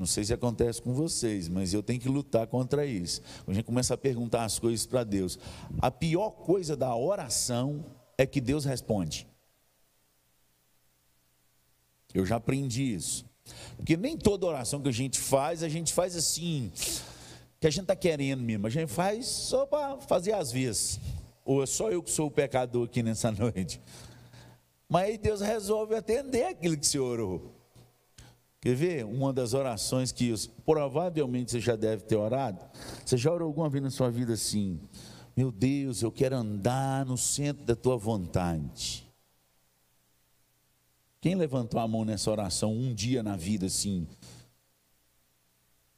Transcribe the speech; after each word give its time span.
Não 0.00 0.06
sei 0.06 0.24
se 0.24 0.32
acontece 0.32 0.80
com 0.80 0.94
vocês, 0.94 1.46
mas 1.46 1.74
eu 1.74 1.82
tenho 1.82 2.00
que 2.00 2.08
lutar 2.08 2.46
contra 2.46 2.86
isso. 2.86 3.20
A 3.46 3.52
gente 3.52 3.66
começa 3.66 3.92
a 3.92 3.98
perguntar 3.98 4.44
as 4.44 4.58
coisas 4.58 4.86
para 4.86 5.04
Deus, 5.04 5.38
a 5.78 5.90
pior 5.90 6.30
coisa 6.30 6.74
da 6.74 6.96
oração 6.96 7.84
é 8.16 8.24
que 8.24 8.40
Deus 8.40 8.64
responde. 8.64 9.28
Eu 12.14 12.24
já 12.24 12.36
aprendi 12.36 12.94
isso. 12.94 13.26
Porque 13.76 13.94
nem 13.94 14.16
toda 14.16 14.46
oração 14.46 14.80
que 14.80 14.88
a 14.88 14.92
gente 14.92 15.18
faz, 15.18 15.62
a 15.62 15.68
gente 15.68 15.92
faz 15.92 16.16
assim, 16.16 16.72
que 17.60 17.66
a 17.66 17.70
gente 17.70 17.82
está 17.82 17.94
querendo 17.94 18.42
mesmo. 18.42 18.66
A 18.66 18.70
gente 18.70 18.90
faz 18.90 19.26
só 19.26 19.66
para 19.66 19.98
fazer 19.98 20.32
as 20.32 20.50
vezes. 20.50 20.98
Ou 21.44 21.62
é 21.62 21.66
só 21.66 21.90
eu 21.90 22.02
que 22.02 22.10
sou 22.10 22.28
o 22.28 22.30
pecador 22.30 22.86
aqui 22.86 23.02
nessa 23.02 23.30
noite. 23.38 23.78
Mas 24.88 25.10
aí 25.10 25.18
Deus 25.18 25.42
resolve 25.42 25.94
atender 25.94 26.46
aquilo 26.46 26.78
que 26.78 26.86
você 26.86 26.98
orou. 26.98 27.59
Quer 28.60 28.74
ver 28.74 29.06
uma 29.06 29.32
das 29.32 29.54
orações 29.54 30.12
que 30.12 30.34
provavelmente 30.66 31.50
você 31.50 31.60
já 31.60 31.76
deve 31.76 32.04
ter 32.04 32.16
orado? 32.16 32.62
Você 33.04 33.16
já 33.16 33.32
orou 33.32 33.46
alguma 33.46 33.70
vez 33.70 33.82
na 33.82 33.90
sua 33.90 34.10
vida 34.10 34.34
assim? 34.34 34.78
Meu 35.34 35.50
Deus, 35.50 36.02
eu 36.02 36.12
quero 36.12 36.36
andar 36.36 37.06
no 37.06 37.16
centro 37.16 37.64
da 37.64 37.74
tua 37.74 37.96
vontade. 37.96 39.08
Quem 41.22 41.34
levantou 41.34 41.80
a 41.80 41.88
mão 41.88 42.04
nessa 42.04 42.30
oração 42.30 42.74
um 42.74 42.92
dia 42.92 43.22
na 43.22 43.34
vida 43.34 43.64
assim? 43.64 44.06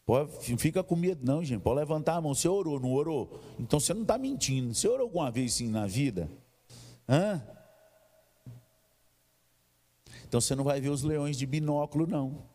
Pode, 0.06 0.56
fica 0.56 0.84
com 0.84 0.94
medo, 0.94 1.24
não, 1.24 1.42
gente. 1.42 1.62
Pode 1.62 1.80
levantar 1.80 2.14
a 2.14 2.20
mão. 2.20 2.34
Você 2.34 2.48
orou, 2.48 2.78
não 2.78 2.92
orou? 2.92 3.40
Então 3.58 3.80
você 3.80 3.92
não 3.92 4.02
está 4.02 4.16
mentindo. 4.16 4.72
Você 4.72 4.86
orou 4.86 5.06
alguma 5.06 5.30
vez 5.32 5.54
assim 5.54 5.68
na 5.68 5.86
vida? 5.86 6.30
Hã? 7.08 7.42
Então 10.28 10.40
você 10.40 10.54
não 10.54 10.62
vai 10.62 10.80
ver 10.80 10.90
os 10.90 11.02
leões 11.02 11.36
de 11.36 11.44
binóculo, 11.44 12.06
não. 12.06 12.51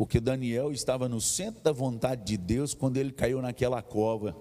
Porque 0.00 0.18
Daniel 0.18 0.72
estava 0.72 1.10
no 1.10 1.20
centro 1.20 1.62
da 1.62 1.72
vontade 1.72 2.24
de 2.24 2.38
Deus 2.38 2.72
quando 2.72 2.96
ele 2.96 3.12
caiu 3.12 3.42
naquela 3.42 3.82
cova. 3.82 4.34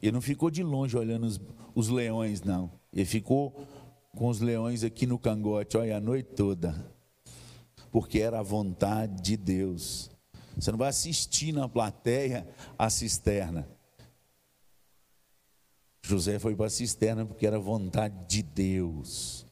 Ele 0.00 0.12
não 0.12 0.22
ficou 0.22 0.50
de 0.50 0.62
longe 0.62 0.96
olhando 0.96 1.26
os, 1.26 1.38
os 1.74 1.88
leões, 1.90 2.40
não. 2.40 2.72
Ele 2.90 3.04
ficou 3.04 3.68
com 4.16 4.28
os 4.28 4.40
leões 4.40 4.82
aqui 4.82 5.06
no 5.06 5.18
cangote, 5.18 5.76
olha, 5.76 5.98
a 5.98 6.00
noite 6.00 6.30
toda. 6.34 6.90
Porque 7.92 8.18
era 8.18 8.38
a 8.38 8.42
vontade 8.42 9.20
de 9.20 9.36
Deus. 9.36 10.10
Você 10.56 10.70
não 10.70 10.78
vai 10.78 10.88
assistir 10.88 11.52
na 11.52 11.68
plateia 11.68 12.48
a 12.78 12.88
cisterna. 12.88 13.68
José 16.02 16.38
foi 16.38 16.56
para 16.56 16.68
a 16.68 16.70
cisterna 16.70 17.26
porque 17.26 17.46
era 17.46 17.58
vontade 17.58 18.26
de 18.26 18.42
Deus. 18.42 19.44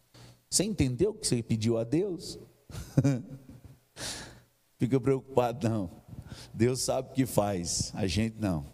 Você 0.48 0.64
entendeu 0.64 1.10
o 1.10 1.14
que 1.14 1.26
você 1.26 1.42
pediu 1.42 1.76
a 1.76 1.84
Deus? 1.84 2.38
Fica 4.78 5.00
preocupado, 5.00 5.68
não. 5.68 5.90
Deus 6.52 6.80
sabe 6.80 7.10
o 7.10 7.12
que 7.12 7.26
faz, 7.26 7.92
a 7.94 8.06
gente 8.06 8.36
não. 8.38 8.66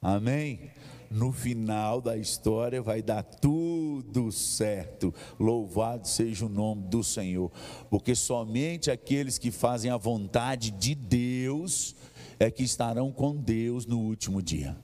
Amém? 0.00 0.70
No 1.10 1.32
final 1.32 2.02
da 2.02 2.18
história 2.18 2.82
vai 2.82 3.02
dar 3.02 3.22
tudo 3.22 4.30
certo. 4.30 5.14
Louvado 5.40 6.06
seja 6.06 6.44
o 6.44 6.50
nome 6.50 6.82
do 6.88 7.02
Senhor. 7.02 7.50
Porque 7.88 8.14
somente 8.14 8.90
aqueles 8.90 9.38
que 9.38 9.50
fazem 9.50 9.90
a 9.90 9.96
vontade 9.96 10.70
de 10.70 10.94
Deus 10.94 11.96
é 12.38 12.50
que 12.50 12.62
estarão 12.62 13.10
com 13.10 13.34
Deus 13.34 13.86
no 13.86 13.98
último 14.00 14.42
dia. 14.42 14.76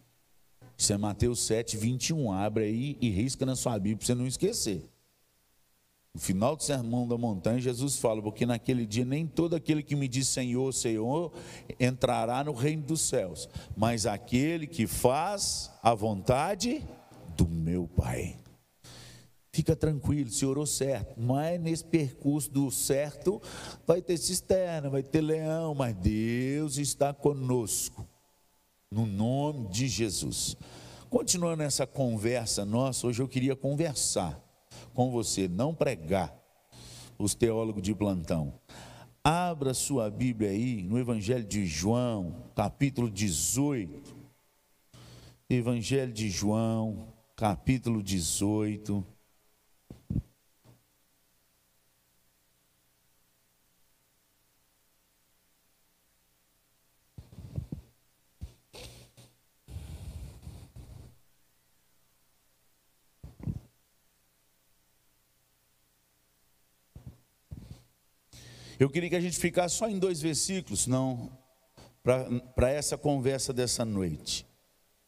Isso 0.77 0.93
é 0.93 0.97
Mateus 0.97 1.41
7, 1.41 1.77
21. 1.77 2.33
Abre 2.33 2.65
aí 2.65 2.99
e 3.01 3.11
risca 3.11 3.45
na 3.45 3.55
sua 3.55 3.75
Bíblia 3.75 3.99
para 3.99 4.07
você 4.07 4.15
não 4.15 4.27
esquecer. 4.27 4.94
No 6.15 6.21
final 6.21 6.55
do 6.55 6.63
sermão 6.63 7.09
da 7.09 7.19
montanha, 7.19 7.61
Jesus 7.61 7.99
fala: 7.99 8.23
Porque 8.23 8.47
naquele 8.47 8.87
dia 8.87 9.05
nem 9.05 9.27
todo 9.27 9.57
aquele 9.57 9.83
que 9.83 9.97
me 9.97 10.07
diz 10.07 10.29
Senhor, 10.29 10.73
Senhor 10.73 11.33
entrará 11.81 12.45
no 12.45 12.53
reino 12.53 12.83
dos 12.83 13.01
céus, 13.01 13.49
mas 13.77 14.07
aquele 14.07 14.69
que 14.69 14.87
faz 14.87 15.73
a 15.83 15.93
vontade 15.93 16.87
do 17.37 17.49
meu 17.49 17.89
Pai. 17.89 18.39
Fica 19.53 19.75
tranquilo, 19.75 20.31
se 20.31 20.47
orou 20.47 20.67
certo, 20.67 21.21
mas 21.21 21.61
nesse 21.61 21.85
percurso 21.85 22.51
do 22.51 22.71
certo 22.71 23.43
vai 23.87 24.01
ter 24.01 24.17
cisterna, 24.17 24.91
vai 24.91 25.03
ter 25.03 25.21
leão, 25.21 25.75
mas 25.75 25.95
Deus 25.97 26.77
está 26.77 27.13
conosco, 27.13 28.07
no 28.91 29.05
nome 29.05 29.69
de 29.69 29.89
Jesus. 29.89 30.57
Continuando 31.11 31.63
essa 31.63 31.87
conversa 31.87 32.65
nossa, 32.65 33.07
hoje 33.07 33.23
eu 33.23 33.29
queria 33.29 33.55
conversar 33.55 34.45
com 34.93 35.11
você, 35.11 35.49
não 35.49 35.75
pregar 35.75 36.35
os 37.19 37.35
teólogos 37.35 37.83
de 37.83 37.95
plantão. 37.95 38.55
Abra 39.23 39.73
sua 39.73 40.11
Bíblia 40.11 40.51
aí 40.51 40.83
no 40.83 40.99
Evangelho 40.99 41.45
de 41.45 41.65
João, 41.65 42.51
capítulo 42.55 43.11
18. 43.11 44.15
Evangelho 45.49 46.13
de 46.13 46.29
João, 46.29 47.09
capítulo 47.37 48.03
18. 48.03 49.14
Eu 68.85 68.91
queria 68.91 69.09
que 69.09 69.17
a 69.17 69.21
gente 69.21 69.39
ficasse 69.39 69.77
só 69.77 69.89
em 69.89 69.99
dois 69.99 70.21
versículos, 70.21 70.87
não, 70.87 71.31
para 72.55 72.69
essa 72.71 72.99
conversa 72.99 73.51
dessa 73.51 73.83
noite. 73.83 74.47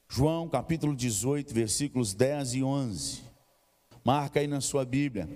João 0.09 0.48
capítulo 0.48 0.97
18, 0.97 1.53
versículos 1.53 2.15
10 2.15 2.54
e 2.54 2.62
11. 2.62 3.20
Marca 4.03 4.41
aí 4.41 4.47
na 4.47 4.62
sua 4.62 4.82
Bíblia. 4.82 5.28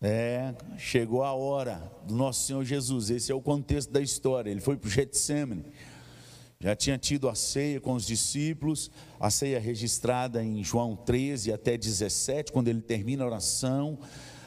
É, 0.00 0.54
chegou 0.78 1.22
a 1.22 1.34
hora 1.34 1.92
do 2.06 2.16
nosso 2.16 2.46
Senhor 2.46 2.64
Jesus. 2.64 3.10
Esse 3.10 3.30
é 3.30 3.34
o 3.34 3.42
contexto 3.42 3.92
da 3.92 4.00
história. 4.00 4.50
Ele 4.50 4.62
foi 4.62 4.78
para 4.78 4.88
o 4.88 4.90
Getsemane. 4.90 5.66
Já 6.58 6.74
tinha 6.74 6.96
tido 6.96 7.28
a 7.28 7.34
ceia 7.34 7.82
com 7.82 7.92
os 7.92 8.06
discípulos, 8.06 8.90
a 9.20 9.30
ceia 9.30 9.60
registrada 9.60 10.42
em 10.42 10.64
João 10.64 10.96
13 10.96 11.52
até 11.52 11.76
17, 11.76 12.50
quando 12.50 12.68
ele 12.68 12.80
termina 12.80 13.24
a 13.24 13.26
oração 13.26 13.98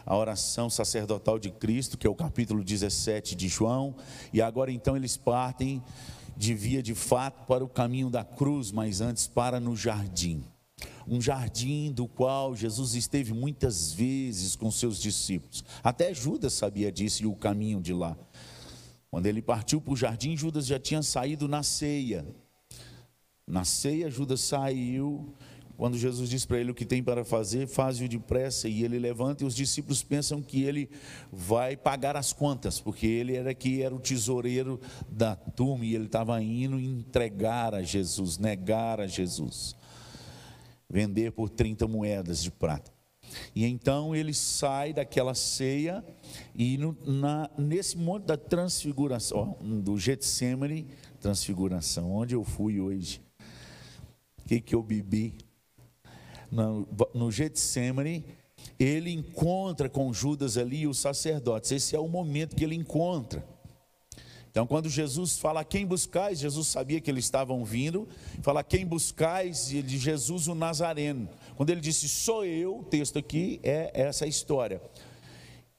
a 0.06 0.16
oração 0.16 0.70
sacerdotal 0.70 1.40
de 1.40 1.52
Cristo, 1.52 1.98
que 1.98 2.06
é 2.06 2.10
o 2.10 2.16
capítulo 2.16 2.64
17 2.64 3.36
de 3.36 3.48
João, 3.48 3.96
e 4.32 4.42
agora 4.42 4.72
então 4.72 4.96
eles 4.96 5.18
partem 5.18 5.82
de 6.36 6.54
via 6.54 6.82
de 6.82 6.96
fato 6.96 7.46
para 7.46 7.64
o 7.64 7.70
caminho 7.70 8.10
da 8.10 8.24
cruz, 8.24 8.72
mas 8.72 9.02
antes 9.02 9.28
para 9.28 9.60
no 9.60 9.76
jardim. 9.76 10.44
Um 11.08 11.22
jardim 11.22 11.92
do 11.92 12.08
qual 12.08 12.56
Jesus 12.56 12.96
esteve 12.96 13.34
muitas 13.34 13.94
vezes 13.94 14.56
com 14.56 14.72
seus 14.72 15.00
discípulos. 15.00 15.64
Até 15.84 16.14
Judas 16.14 16.54
sabia 16.54 16.92
disso 16.92 17.24
e 17.24 17.26
o 17.26 17.36
caminho 17.36 17.82
de 17.82 17.94
lá. 17.94 18.18
Quando 19.12 19.28
ele 19.28 19.42
partiu 19.42 19.80
para 19.80 19.94
o 19.94 19.98
jardim, 19.98 20.36
Judas 20.36 20.66
já 20.66 20.80
tinha 20.80 21.04
saído 21.04 21.48
na 21.48 21.62
ceia. 21.62 22.26
Na 23.46 23.64
ceia, 23.66 24.10
Judas 24.10 24.42
saiu 24.42 25.34
quando 25.76 25.98
Jesus 25.98 26.30
diz 26.30 26.46
para 26.46 26.60
ele 26.60 26.72
o 26.72 26.76
que 26.76 26.86
tem 26.86 27.04
para 27.04 27.26
fazer, 27.26 27.68
faz-o 27.68 28.08
depressa, 28.08 28.68
e 28.68 28.84
ele 28.84 29.00
levanta, 29.00 29.44
e 29.44 29.48
os 29.48 29.56
discípulos 29.56 30.04
pensam 30.04 30.42
que 30.42 30.64
ele 30.64 30.90
vai 31.32 31.76
pagar 31.76 32.16
as 32.16 32.32
contas, 32.32 32.80
porque 32.80 33.08
ele 33.08 33.36
era 33.36 33.54
que 33.54 33.82
era 33.82 33.94
o 33.94 34.00
tesoureiro 34.00 34.80
da 35.10 35.36
turma, 35.36 35.86
e 35.86 35.96
ele 35.96 36.06
estava 36.06 36.42
indo 36.42 36.80
entregar 36.80 37.74
a 37.74 37.82
Jesus, 37.82 38.38
negar 38.38 39.02
a 39.02 39.08
Jesus, 39.08 39.76
vender 40.90 41.32
por 41.32 41.50
30 41.50 41.88
moedas 41.88 42.44
de 42.44 42.52
prata. 42.52 42.92
E 43.56 43.66
então 43.66 44.16
ele 44.16 44.34
sai 44.34 44.94
daquela 44.94 45.34
ceia, 45.34 46.06
e 46.56 46.78
no, 46.78 46.96
na, 47.06 47.50
nesse 47.58 47.98
monte 47.98 48.26
da 48.26 48.38
transfiguração, 48.38 49.58
ó, 49.60 49.64
do 49.64 49.98
Getsemane, 49.98 50.88
transfiguração, 51.20 52.12
onde 52.12 52.36
eu 52.36 52.44
fui 52.44 52.80
hoje, 52.80 53.22
o 54.38 54.48
que, 54.48 54.62
que 54.62 54.76
eu 54.76 54.84
bebi? 54.84 55.36
No, 57.14 57.32
Getsemane, 57.32 58.24
ele 58.80 59.12
encontra 59.12 59.90
com 59.90 60.14
Judas 60.14 60.58
ali 60.58 60.88
os 60.88 61.00
sacerdotes. 61.00 61.72
Esse 61.72 61.96
é 61.96 62.00
o 62.00 62.08
momento 62.08 62.56
que 62.56 62.64
ele 62.64 62.76
encontra. 62.76 63.44
Então, 64.52 64.68
quando 64.68 64.88
Jesus 64.88 65.40
fala 65.40 65.66
quem 65.66 65.84
buscais, 65.84 66.38
Jesus 66.38 66.68
sabia 66.68 67.02
que 67.02 67.10
eles 67.10 67.26
estavam 67.26 67.66
vindo. 67.66 68.08
Fala 68.44 68.64
quem 68.64 68.86
buscais, 68.86 69.68
de 69.68 69.98
Jesus 69.98 70.48
o 70.48 70.54
Nazareno. 70.54 71.28
Quando 71.56 71.72
ele 71.72 71.82
disse 71.82 72.08
sou 72.08 72.46
eu, 72.46 72.80
o 72.80 72.84
texto 72.84 73.18
aqui 73.18 73.60
é 73.64 73.90
essa 73.96 74.28
história. 74.28 74.80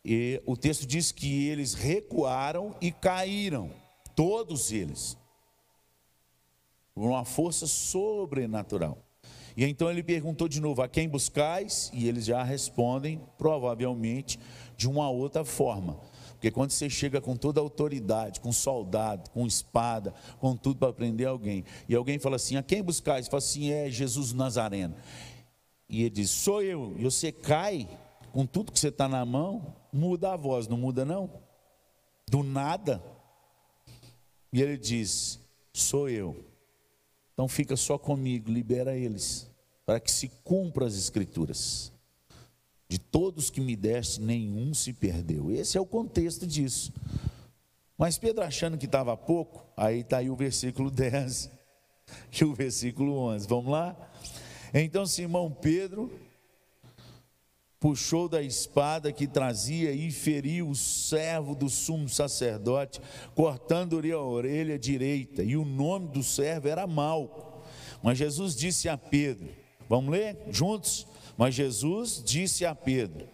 E 0.04 0.42
o 0.44 0.56
texto 0.56 0.86
diz 0.86 1.12
que 1.12 1.46
eles 1.46 1.72
recuaram 1.72 2.74
e 2.80 2.90
caíram, 2.90 3.70
todos 4.16 4.72
eles, 4.72 5.16
por 6.92 7.08
uma 7.08 7.24
força 7.24 7.68
sobrenatural. 7.68 9.03
E 9.56 9.64
então 9.64 9.90
ele 9.90 10.02
perguntou 10.02 10.48
de 10.48 10.60
novo: 10.60 10.82
A 10.82 10.88
quem 10.88 11.08
buscais? 11.08 11.90
E 11.94 12.08
eles 12.08 12.24
já 12.24 12.42
respondem, 12.42 13.20
provavelmente, 13.38 14.38
de 14.76 14.88
uma 14.88 15.08
outra 15.08 15.44
forma. 15.44 15.98
Porque 16.32 16.50
quando 16.50 16.72
você 16.72 16.90
chega 16.90 17.20
com 17.20 17.36
toda 17.36 17.60
a 17.60 17.62
autoridade, 17.62 18.40
com 18.40 18.52
soldado, 18.52 19.30
com 19.30 19.46
espada, 19.46 20.12
com 20.38 20.54
tudo 20.54 20.78
para 20.78 20.92
prender 20.92 21.26
alguém, 21.26 21.64
e 21.88 21.94
alguém 21.94 22.18
fala 22.18 22.36
assim: 22.36 22.56
a 22.56 22.62
quem 22.62 22.82
buscar? 22.82 23.22
Você 23.22 23.30
fala 23.30 23.38
assim: 23.38 23.70
é 23.70 23.90
Jesus 23.90 24.32
Nazareno. 24.32 24.94
E 25.88 26.02
ele 26.02 26.10
diz: 26.10 26.30
sou 26.30 26.62
eu. 26.62 26.94
E 26.98 27.04
você 27.04 27.32
cai 27.32 27.88
com 28.32 28.44
tudo 28.44 28.72
que 28.72 28.78
você 28.78 28.88
está 28.88 29.08
na 29.08 29.24
mão, 29.24 29.74
muda 29.92 30.32
a 30.32 30.36
voz, 30.36 30.66
não 30.66 30.76
muda 30.76 31.04
não? 31.04 31.30
Do 32.28 32.42
nada. 32.42 33.02
E 34.52 34.60
ele 34.60 34.76
diz: 34.76 35.40
sou 35.72 36.08
eu. 36.08 36.44
Então 37.34 37.48
fica 37.48 37.76
só 37.76 37.98
comigo, 37.98 38.50
libera 38.50 38.96
eles, 38.96 39.50
para 39.84 40.00
que 40.00 40.10
se 40.10 40.31
cumpra 40.42 40.86
as 40.86 40.94
escrituras. 40.94 41.92
De 42.88 42.98
todos 42.98 43.50
que 43.50 43.60
me 43.60 43.75
deste, 43.75 44.20
nenhum 44.20 44.72
se 44.72 44.92
perdeu. 44.92 45.50
Esse 45.50 45.76
é 45.76 45.81
o 45.81 45.86
contexto 45.86 46.46
disso. 46.46 46.92
Mas 47.98 48.16
Pedro 48.16 48.44
achando 48.44 48.78
que 48.78 48.86
estava 48.86 49.16
pouco, 49.16 49.66
aí 49.76 50.00
está 50.00 50.19
aí 50.19 50.31
o 50.31 50.36
versículo 50.36 50.90
10 50.92 51.50
e 52.40 52.44
o 52.44 52.54
versículo 52.54 53.16
11. 53.16 53.48
Vamos 53.48 53.72
lá? 53.72 53.96
Então 54.72 55.06
Simão 55.06 55.50
Pedro 55.50 56.10
puxou 57.84 58.31
da 58.31 58.40
espada 58.40 59.12
que 59.12 59.26
trazia 59.26 59.92
e 59.92 60.10
feriu 60.10 60.70
o 60.70 60.75
servo 60.75 61.54
do 61.54 61.69
sumo 61.69 62.08
sacerdote, 62.08 62.98
cortando-lhe 63.34 64.10
a 64.10 64.19
orelha 64.19 64.78
direita, 64.78 65.42
e 65.42 65.54
o 65.54 65.66
nome 65.66 66.08
do 66.08 66.22
servo 66.22 66.66
era 66.66 66.86
Malco. 66.86 67.62
Mas 68.02 68.16
Jesus 68.16 68.56
disse 68.56 68.88
a 68.88 68.96
Pedro: 68.96 69.50
Vamos 69.86 70.10
ler 70.10 70.34
juntos? 70.50 71.06
Mas 71.36 71.54
Jesus 71.54 72.22
disse 72.25 72.64
a 72.64 72.75
Pedro: 72.75 73.28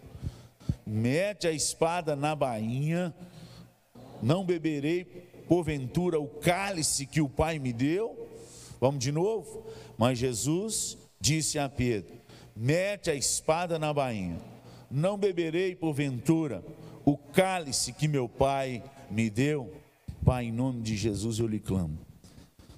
Mete 0.84 1.46
a 1.46 1.52
espada 1.52 2.16
na 2.16 2.34
bainha, 2.34 3.14
não 4.20 4.44
beberei 4.44 5.04
porventura 5.46 6.18
o 6.18 6.26
cálice 6.26 7.06
que 7.06 7.20
o 7.20 7.28
Pai 7.28 7.60
me 7.60 7.72
deu. 7.72 8.28
Vamos 8.80 8.98
de 8.98 9.12
novo? 9.12 9.64
Mas 9.96 10.18
Jesus 10.18 10.98
disse 11.20 11.56
a 11.56 11.68
Pedro: 11.68 12.19
Mete 12.62 13.10
a 13.10 13.14
espada 13.14 13.78
na 13.78 13.90
bainha, 13.90 14.38
não 14.90 15.16
beberei 15.16 15.74
porventura 15.74 16.62
o 17.06 17.16
cálice 17.16 17.90
que 17.90 18.06
meu 18.06 18.28
Pai 18.28 18.84
me 19.10 19.30
deu. 19.30 19.72
Pai, 20.22 20.44
em 20.44 20.52
nome 20.52 20.82
de 20.82 20.94
Jesus 20.94 21.38
eu 21.38 21.46
lhe 21.46 21.58
clamo. 21.58 21.98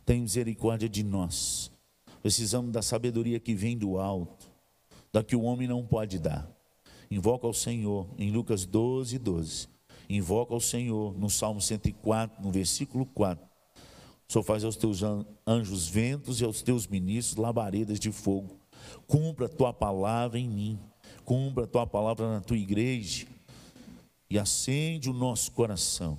Tem 0.06 0.20
misericórdia 0.20 0.88
de 0.88 1.02
nós. 1.02 1.72
Precisamos 2.22 2.70
da 2.70 2.80
sabedoria 2.80 3.40
que 3.40 3.56
vem 3.56 3.76
do 3.76 3.98
alto 3.98 4.48
da 5.12 5.24
que 5.24 5.34
o 5.34 5.42
homem 5.42 5.66
não 5.66 5.84
pode 5.84 6.20
dar. 6.20 6.48
Invoca 7.10 7.48
ao 7.48 7.52
Senhor 7.52 8.06
em 8.16 8.30
Lucas 8.30 8.64
12, 8.64 9.18
12. 9.18 9.68
Invoca 10.08 10.54
ao 10.54 10.60
Senhor 10.60 11.18
no 11.18 11.28
Salmo 11.28 11.60
104, 11.60 12.40
no 12.40 12.52
versículo 12.52 13.04
4. 13.04 13.44
O 14.28 14.32
Senhor 14.32 14.44
faz 14.44 14.62
aos 14.62 14.76
teus 14.76 15.00
anjos 15.44 15.88
ventos 15.88 16.40
e 16.40 16.44
aos 16.44 16.62
teus 16.62 16.86
ministros 16.86 17.36
labaredas 17.36 17.98
de 17.98 18.12
fogo. 18.12 18.61
Cumpra 19.06 19.46
a 19.46 19.48
tua 19.48 19.72
palavra 19.72 20.38
em 20.38 20.48
mim. 20.48 20.78
Cumpra 21.24 21.64
a 21.64 21.66
tua 21.66 21.86
palavra 21.86 22.32
na 22.32 22.40
tua 22.40 22.56
igreja. 22.56 23.26
E 24.28 24.38
acende 24.38 25.10
o 25.10 25.12
nosso 25.12 25.52
coração. 25.52 26.18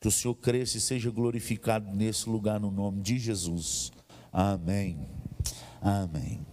Que 0.00 0.08
o 0.08 0.10
Senhor 0.10 0.34
cresça 0.34 0.78
e 0.78 0.80
seja 0.80 1.10
glorificado 1.10 1.90
nesse 1.94 2.28
lugar 2.28 2.58
no 2.58 2.70
nome 2.70 3.02
de 3.02 3.18
Jesus. 3.18 3.92
Amém. 4.32 4.98
Amém. 5.80 6.46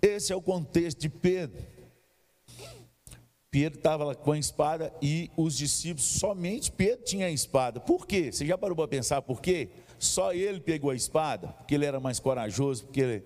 Esse 0.00 0.32
é 0.32 0.36
o 0.36 0.42
contexto 0.42 1.00
de 1.00 1.08
Pedro. 1.08 1.74
Pedro 3.50 3.78
estava 3.78 4.14
com 4.16 4.32
a 4.32 4.38
espada 4.38 4.92
e 5.00 5.30
os 5.36 5.56
discípulos, 5.56 6.04
somente 6.04 6.72
Pedro 6.72 7.04
tinha 7.04 7.26
a 7.26 7.30
espada. 7.30 7.78
Por 7.78 8.04
quê? 8.04 8.32
Você 8.32 8.44
já 8.44 8.58
parou 8.58 8.74
para 8.76 8.88
pensar 8.88 9.22
por 9.22 9.40
quê? 9.40 9.70
Só 10.04 10.32
ele 10.32 10.60
pegou 10.60 10.90
a 10.90 10.94
espada, 10.94 11.48
porque 11.48 11.74
ele 11.74 11.84
era 11.84 11.98
mais 11.98 12.20
corajoso, 12.20 12.84
porque 12.84 13.00
ele... 13.00 13.24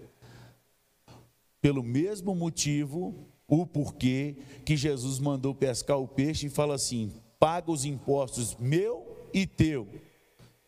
pelo 1.61 1.83
mesmo 1.83 2.35
motivo, 2.35 3.27
o 3.49 3.67
porquê 3.67 4.37
que 4.65 4.77
Jesus 4.77 5.19
mandou 5.19 5.55
pescar 5.55 5.99
o 5.99 6.07
peixe 6.07 6.47
e 6.47 6.51
fala 6.51 6.75
assim: 6.75 7.13
paga 7.39 7.71
os 7.71 7.85
impostos 7.85 8.55
meu 8.57 9.29
e 9.33 9.47
teu. 9.47 9.89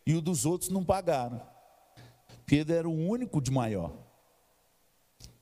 E 0.05 0.15
o 0.15 0.21
dos 0.21 0.45
outros 0.45 0.69
não 0.69 0.83
pagaram. 0.83 1.41
Pedro 2.45 2.75
era 2.75 2.89
o 2.89 2.93
único 2.93 3.39
de 3.39 3.51
maior. 3.51 3.93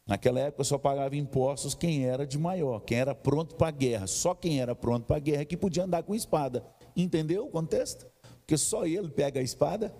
Naquela 0.06 0.39
época 0.39 0.63
só 0.63 0.77
pagava 0.77 1.15
impostos 1.15 1.74
quem 1.74 2.06
era 2.06 2.25
de 2.25 2.38
maior, 2.38 2.80
quem 2.81 2.98
era 2.98 3.15
pronto 3.15 3.56
para 3.56 3.68
a 3.68 3.72
guerra. 3.72 4.06
Só 4.06 4.36
quem 4.36 4.60
era 4.60 4.75
pronto 4.75 5.06
para 5.06 5.18
a 5.18 5.19
guerra 5.19 5.42
é 5.44 5.45
que 5.45 5.56
podia 5.56 5.83
andar 5.83 6.04
com 6.04 6.13
espada. 6.13 6.65
Entendeu 6.95 7.45
o 7.45 7.50
contexto? 7.50 8.06
Porque 8.39 8.57
só 8.57 8.86
ele 8.86 9.10
pega 9.10 9.39
a 9.39 9.44
espada. 9.44 9.94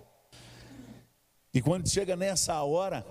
E 1.52 1.60
quando 1.60 1.88
chega 1.88 2.16
nessa 2.16 2.62
hora 2.62 3.04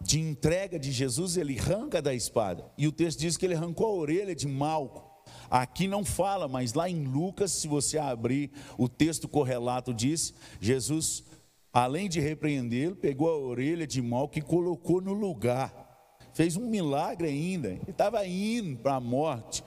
de 0.00 0.20
entrega 0.20 0.78
de 0.78 0.92
Jesus, 0.92 1.36
ele 1.36 1.58
arranca 1.58 2.00
da 2.00 2.14
espada. 2.14 2.64
E 2.76 2.86
o 2.86 2.92
texto 2.92 3.20
diz 3.20 3.36
que 3.36 3.44
ele 3.46 3.54
arrancou 3.54 3.86
a 3.86 3.94
orelha 3.94 4.34
de 4.34 4.46
Malco. 4.46 5.12
Aqui 5.50 5.86
não 5.86 6.04
fala, 6.04 6.48
mas 6.48 6.74
lá 6.74 6.88
em 6.88 7.04
Lucas, 7.04 7.52
se 7.52 7.68
você 7.68 7.98
abrir 7.98 8.50
o 8.78 8.88
texto 8.88 9.28
correlato, 9.28 9.92
diz: 9.94 10.34
Jesus, 10.60 11.24
além 11.72 12.08
de 12.08 12.20
repreendê-lo, 12.20 12.96
pegou 12.96 13.28
a 13.28 13.38
orelha 13.38 13.86
de 13.86 14.00
Malco 14.02 14.38
e 14.38 14.42
colocou 14.42 15.00
no 15.00 15.12
lugar 15.12 15.84
fez 16.34 16.56
um 16.56 16.68
milagre 16.68 17.28
ainda, 17.28 17.68
ele 17.68 17.82
estava 17.88 18.26
indo 18.26 18.76
para 18.78 18.96
a 18.96 19.00
morte. 19.00 19.64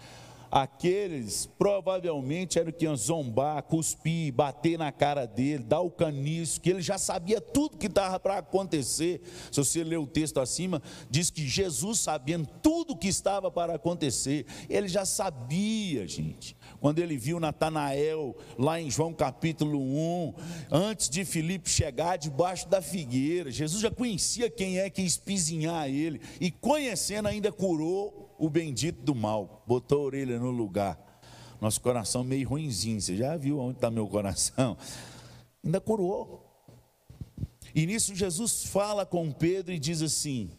Aqueles 0.51 1.45
provavelmente 1.57 2.59
eram 2.59 2.71
que 2.71 2.85
iam 2.85 2.95
zombar, 2.95 3.61
cuspir, 3.63 4.33
bater 4.33 4.77
na 4.77 4.91
cara 4.91 5.25
dele, 5.25 5.63
dar 5.63 5.81
o 5.81 5.89
caniço, 5.89 6.61
que 6.61 6.69
ele 6.69 6.81
já 6.81 6.97
sabia 6.97 7.41
tudo 7.41 7.77
que 7.77 7.87
estava 7.87 8.19
para 8.19 8.37
acontecer. 8.37 9.21
Se 9.51 9.63
você 9.63 9.83
ler 9.83 9.97
o 9.97 10.07
texto 10.07 10.39
acima, 10.39 10.81
diz 11.09 11.29
que 11.29 11.47
Jesus 11.47 11.99
sabendo 11.99 12.47
tudo 12.61 12.95
que 12.95 13.07
estava 13.07 13.51
para 13.51 13.75
acontecer, 13.75 14.45
ele 14.69 14.87
já 14.87 15.05
sabia, 15.05 16.07
gente 16.07 16.55
quando 16.79 16.99
ele 16.99 17.17
viu 17.17 17.39
Natanael, 17.39 18.35
lá 18.57 18.79
em 18.79 18.89
João 18.89 19.13
capítulo 19.13 19.79
1, 19.79 20.33
antes 20.71 21.09
de 21.09 21.25
Filipe 21.25 21.69
chegar 21.69 22.17
debaixo 22.17 22.67
da 22.67 22.81
figueira, 22.81 23.51
Jesus 23.51 23.81
já 23.81 23.91
conhecia 23.91 24.49
quem 24.49 24.79
é 24.79 24.89
que 24.89 25.01
ia 25.01 25.07
espizinhar 25.07 25.87
ele, 25.87 26.21
e 26.39 26.51
conhecendo 26.51 27.27
ainda 27.27 27.51
curou 27.51 28.26
o 28.37 28.49
bendito 28.49 29.01
do 29.01 29.15
mal, 29.15 29.63
botou 29.67 30.01
a 30.01 30.05
orelha 30.05 30.39
no 30.39 30.51
lugar. 30.51 30.97
Nosso 31.59 31.81
coração 31.81 32.23
meio 32.23 32.47
ruinzinho, 32.47 33.01
você 33.01 33.15
já 33.15 33.35
viu 33.35 33.59
onde 33.59 33.77
está 33.77 33.89
meu 33.89 34.07
coração? 34.07 34.77
Ainda 35.63 35.81
curou. 35.81 36.43
E 37.73 37.85
nisso 37.85 38.15
Jesus 38.15 38.65
fala 38.65 39.05
com 39.05 39.31
Pedro 39.31 39.73
e 39.73 39.79
diz 39.79 40.01
assim: 40.01 40.49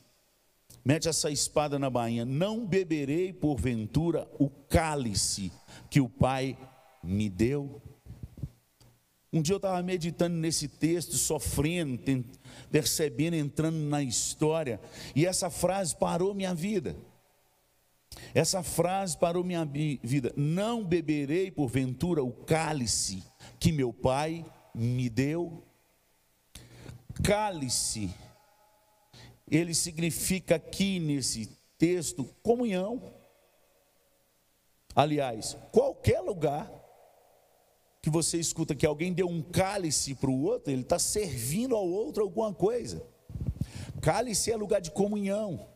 mete 0.84 1.08
essa 1.08 1.30
espada 1.30 1.78
na 1.78 1.88
bainha, 1.88 2.24
não 2.24 2.66
beberei 2.66 3.32
porventura 3.32 4.28
o 4.38 4.48
cálice 4.48 5.52
que 5.88 6.00
o 6.00 6.08
Pai 6.08 6.58
me 7.02 7.28
deu. 7.30 7.80
Um 9.32 9.42
dia 9.42 9.54
eu 9.54 9.58
estava 9.58 9.82
meditando 9.82 10.36
nesse 10.36 10.66
texto, 10.68 11.16
sofrendo, 11.16 12.24
percebendo, 12.70 13.36
entrando 13.36 13.76
na 13.76 14.02
história, 14.02 14.80
e 15.14 15.26
essa 15.26 15.50
frase 15.50 15.94
parou 15.94 16.34
minha 16.34 16.54
vida. 16.54 16.96
Essa 18.34 18.62
frase 18.62 19.16
parou 19.16 19.44
minha 19.44 19.64
vida. 19.64 20.32
Não 20.36 20.84
beberei 20.84 21.50
porventura 21.50 22.22
o 22.22 22.32
cálice 22.32 23.22
que 23.58 23.72
meu 23.72 23.92
pai 23.92 24.44
me 24.74 25.08
deu. 25.08 25.64
Cálice, 27.22 28.10
ele 29.50 29.74
significa 29.74 30.56
aqui 30.56 31.00
nesse 31.00 31.46
texto 31.76 32.24
comunhão. 32.42 33.14
Aliás, 34.94 35.56
qualquer 35.72 36.20
lugar 36.20 36.70
que 38.00 38.10
você 38.10 38.38
escuta 38.38 38.74
que 38.74 38.86
alguém 38.86 39.12
deu 39.12 39.28
um 39.28 39.42
cálice 39.42 40.14
para 40.14 40.30
o 40.30 40.42
outro, 40.42 40.72
ele 40.72 40.82
está 40.82 40.98
servindo 40.98 41.74
ao 41.74 41.86
outro 41.86 42.22
alguma 42.22 42.54
coisa. 42.54 43.04
Cálice 44.00 44.50
é 44.50 44.56
lugar 44.56 44.80
de 44.80 44.90
comunhão. 44.90 45.68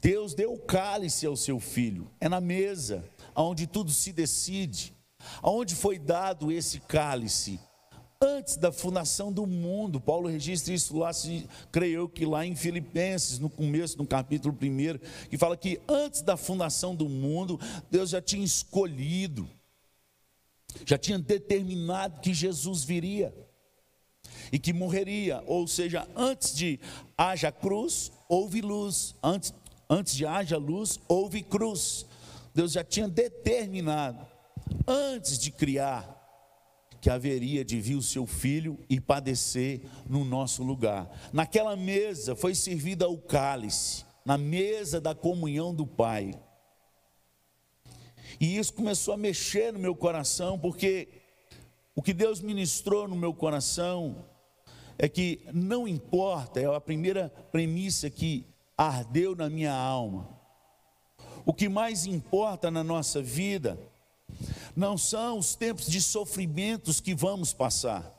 Deus 0.00 0.34
deu 0.34 0.52
o 0.52 0.58
cálice 0.58 1.26
ao 1.26 1.36
seu 1.36 1.60
filho, 1.60 2.10
é 2.20 2.28
na 2.28 2.40
mesa, 2.40 3.04
onde 3.34 3.66
tudo 3.66 3.90
se 3.90 4.12
decide. 4.12 4.94
Aonde 5.42 5.74
foi 5.74 5.98
dado 5.98 6.50
esse 6.50 6.80
cálice? 6.80 7.60
antes 8.22 8.58
da 8.58 8.70
fundação 8.70 9.32
do 9.32 9.46
mundo. 9.46 9.98
Paulo 9.98 10.28
registra 10.28 10.74
isso 10.74 10.94
lá, 10.98 11.10
creio 11.72 12.06
que 12.06 12.26
lá 12.26 12.44
em 12.44 12.54
Filipenses, 12.54 13.38
no 13.38 13.48
começo, 13.48 13.96
no 13.96 14.06
capítulo 14.06 14.54
1, 14.54 15.28
que 15.30 15.38
fala 15.38 15.56
que 15.56 15.80
antes 15.88 16.20
da 16.20 16.36
fundação 16.36 16.94
do 16.94 17.08
mundo, 17.08 17.58
Deus 17.90 18.10
já 18.10 18.20
tinha 18.20 18.44
escolhido, 18.44 19.48
já 20.84 20.98
tinha 20.98 21.18
determinado 21.18 22.20
que 22.20 22.34
Jesus 22.34 22.84
viria 22.84 23.34
e 24.52 24.58
que 24.58 24.74
morreria, 24.74 25.42
ou 25.46 25.66
seja, 25.66 26.06
antes 26.14 26.54
de 26.54 26.78
haja 27.16 27.50
cruz, 27.50 28.12
houve 28.28 28.60
luz, 28.60 29.14
antes, 29.22 29.54
antes 29.90 30.14
de 30.14 30.24
haja 30.24 30.56
luz, 30.56 31.00
houve 31.08 31.42
cruz. 31.42 32.06
Deus 32.54 32.72
já 32.72 32.84
tinha 32.84 33.08
determinado, 33.08 34.24
antes 34.86 35.36
de 35.36 35.50
criar, 35.50 36.16
que 37.00 37.10
haveria 37.10 37.64
de 37.64 37.80
vir 37.80 37.96
o 37.96 38.02
seu 38.02 38.26
filho 38.26 38.78
e 38.88 39.00
padecer 39.00 39.82
no 40.08 40.24
nosso 40.24 40.62
lugar. 40.62 41.10
Naquela 41.32 41.74
mesa 41.74 42.36
foi 42.36 42.54
servida 42.54 43.08
o 43.08 43.18
cálice, 43.18 44.04
na 44.24 44.38
mesa 44.38 45.00
da 45.00 45.14
comunhão 45.14 45.74
do 45.74 45.86
Pai. 45.86 46.32
E 48.38 48.58
isso 48.58 48.72
começou 48.72 49.14
a 49.14 49.16
mexer 49.16 49.72
no 49.72 49.78
meu 49.78 49.94
coração, 49.94 50.58
porque 50.58 51.08
o 51.94 52.02
que 52.02 52.12
Deus 52.12 52.40
ministrou 52.40 53.08
no 53.08 53.16
meu 53.16 53.34
coração 53.34 54.24
é 54.98 55.08
que 55.08 55.40
não 55.52 55.88
importa, 55.88 56.60
é 56.60 56.66
a 56.66 56.80
primeira 56.80 57.30
premissa 57.50 58.10
que 58.10 58.46
ardeu 58.88 59.36
na 59.36 59.50
minha 59.50 59.74
alma. 59.74 60.26
O 61.44 61.52
que 61.52 61.68
mais 61.68 62.06
importa 62.06 62.70
na 62.70 62.82
nossa 62.82 63.20
vida 63.20 63.78
não 64.74 64.96
são 64.96 65.38
os 65.38 65.54
tempos 65.54 65.86
de 65.86 66.00
sofrimentos 66.00 66.98
que 66.98 67.14
vamos 67.14 67.52
passar, 67.52 68.10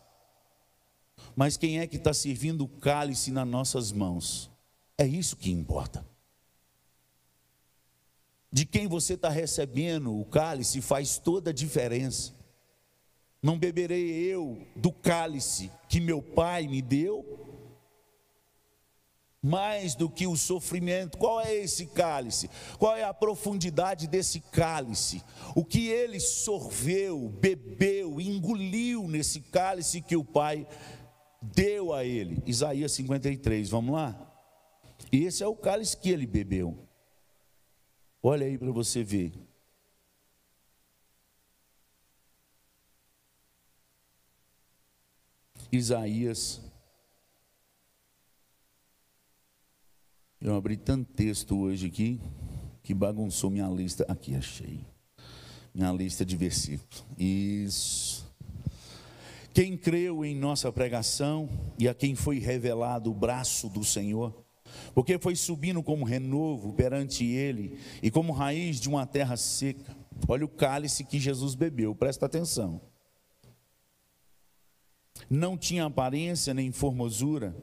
mas 1.36 1.58
quem 1.58 1.80
é 1.80 1.88
que 1.88 1.96
está 1.96 2.14
servindo 2.14 2.66
o 2.66 2.68
cálice 2.68 3.32
nas 3.32 3.48
nossas 3.48 3.92
mãos. 3.92 4.52
É 4.98 5.06
isso 5.06 5.36
que 5.36 5.50
importa. 5.50 6.06
De 8.52 8.66
quem 8.66 8.88
você 8.88 9.14
está 9.14 9.30
recebendo 9.30 10.16
o 10.16 10.26
cálice 10.26 10.80
faz 10.82 11.18
toda 11.18 11.50
a 11.50 11.54
diferença. 11.54 12.34
Não 13.42 13.58
beberei 13.58 14.12
eu 14.12 14.62
do 14.76 14.92
cálice 14.92 15.72
que 15.90 16.00
meu 16.00 16.22
pai 16.22 16.68
me 16.68 16.82
deu? 16.84 17.51
Mais 19.42 19.96
do 19.96 20.10
que 20.10 20.28
o 20.28 20.38
sofrimento. 20.38 21.18
Qual 21.18 21.42
é 21.42 21.54
esse 21.54 21.88
cálice? 21.88 22.50
Qual 22.78 22.96
é 22.96 23.04
a 23.04 23.14
profundidade 23.14 24.08
desse 24.08 24.40
cálice? 24.40 25.24
O 25.56 25.66
que 25.66 25.88
ele 25.88 26.20
sorveu, 26.20 27.28
bebeu, 27.28 28.22
engoliu 28.22 29.08
nesse 29.08 29.42
cálice 29.42 30.02
que 30.02 30.16
o 30.16 30.24
Pai 30.24 30.68
deu 31.42 31.92
a 31.94 32.06
ele? 32.06 32.44
Isaías 32.46 32.92
53, 32.92 33.70
vamos 33.70 33.96
lá? 33.96 34.16
E 35.12 35.26
esse 35.26 35.44
é 35.44 35.48
o 35.48 35.56
cálice 35.56 35.98
que 35.98 36.12
ele 36.12 36.28
bebeu. 36.28 36.88
Olha 38.22 38.46
aí 38.46 38.58
para 38.58 38.72
você 38.72 39.04
ver. 39.04 39.34
Isaías 45.72 46.62
Eu 50.42 50.56
abri 50.56 50.76
tanto 50.76 51.14
texto 51.14 51.56
hoje 51.56 51.86
aqui 51.86 52.20
que 52.82 52.96
bagunçou 52.96 53.52
minha 53.52 53.68
lista. 53.68 54.04
Aqui 54.10 54.34
achei. 54.34 54.80
Minha 55.72 55.92
lista 55.92 56.26
de 56.26 56.36
versículos. 56.36 57.06
Isso. 57.16 58.26
Quem 59.54 59.78
creu 59.78 60.26
em 60.26 60.36
nossa 60.36 60.72
pregação 60.72 61.48
e 61.78 61.88
a 61.88 61.94
quem 61.94 62.16
foi 62.16 62.40
revelado 62.40 63.12
o 63.12 63.14
braço 63.14 63.70
do 63.70 63.84
Senhor, 63.84 64.34
porque 64.96 65.20
foi 65.20 65.36
subindo 65.36 65.84
como 65.84 66.06
renovo 66.06 66.74
perante 66.74 67.24
ele 67.24 67.78
e 68.02 68.10
como 68.10 68.34
raiz 68.34 68.80
de 68.80 68.90
uma 68.90 69.06
terra 69.06 69.38
seca. 69.38 69.96
Olha 70.28 70.46
o 70.46 70.50
cálice 70.50 71.04
que 71.04 71.20
Jesus 71.20 71.54
bebeu, 71.54 71.94
presta 71.94 72.26
atenção. 72.26 72.82
Não 75.30 75.56
tinha 75.56 75.86
aparência 75.86 76.52
nem 76.52 76.72
formosura, 76.72 77.56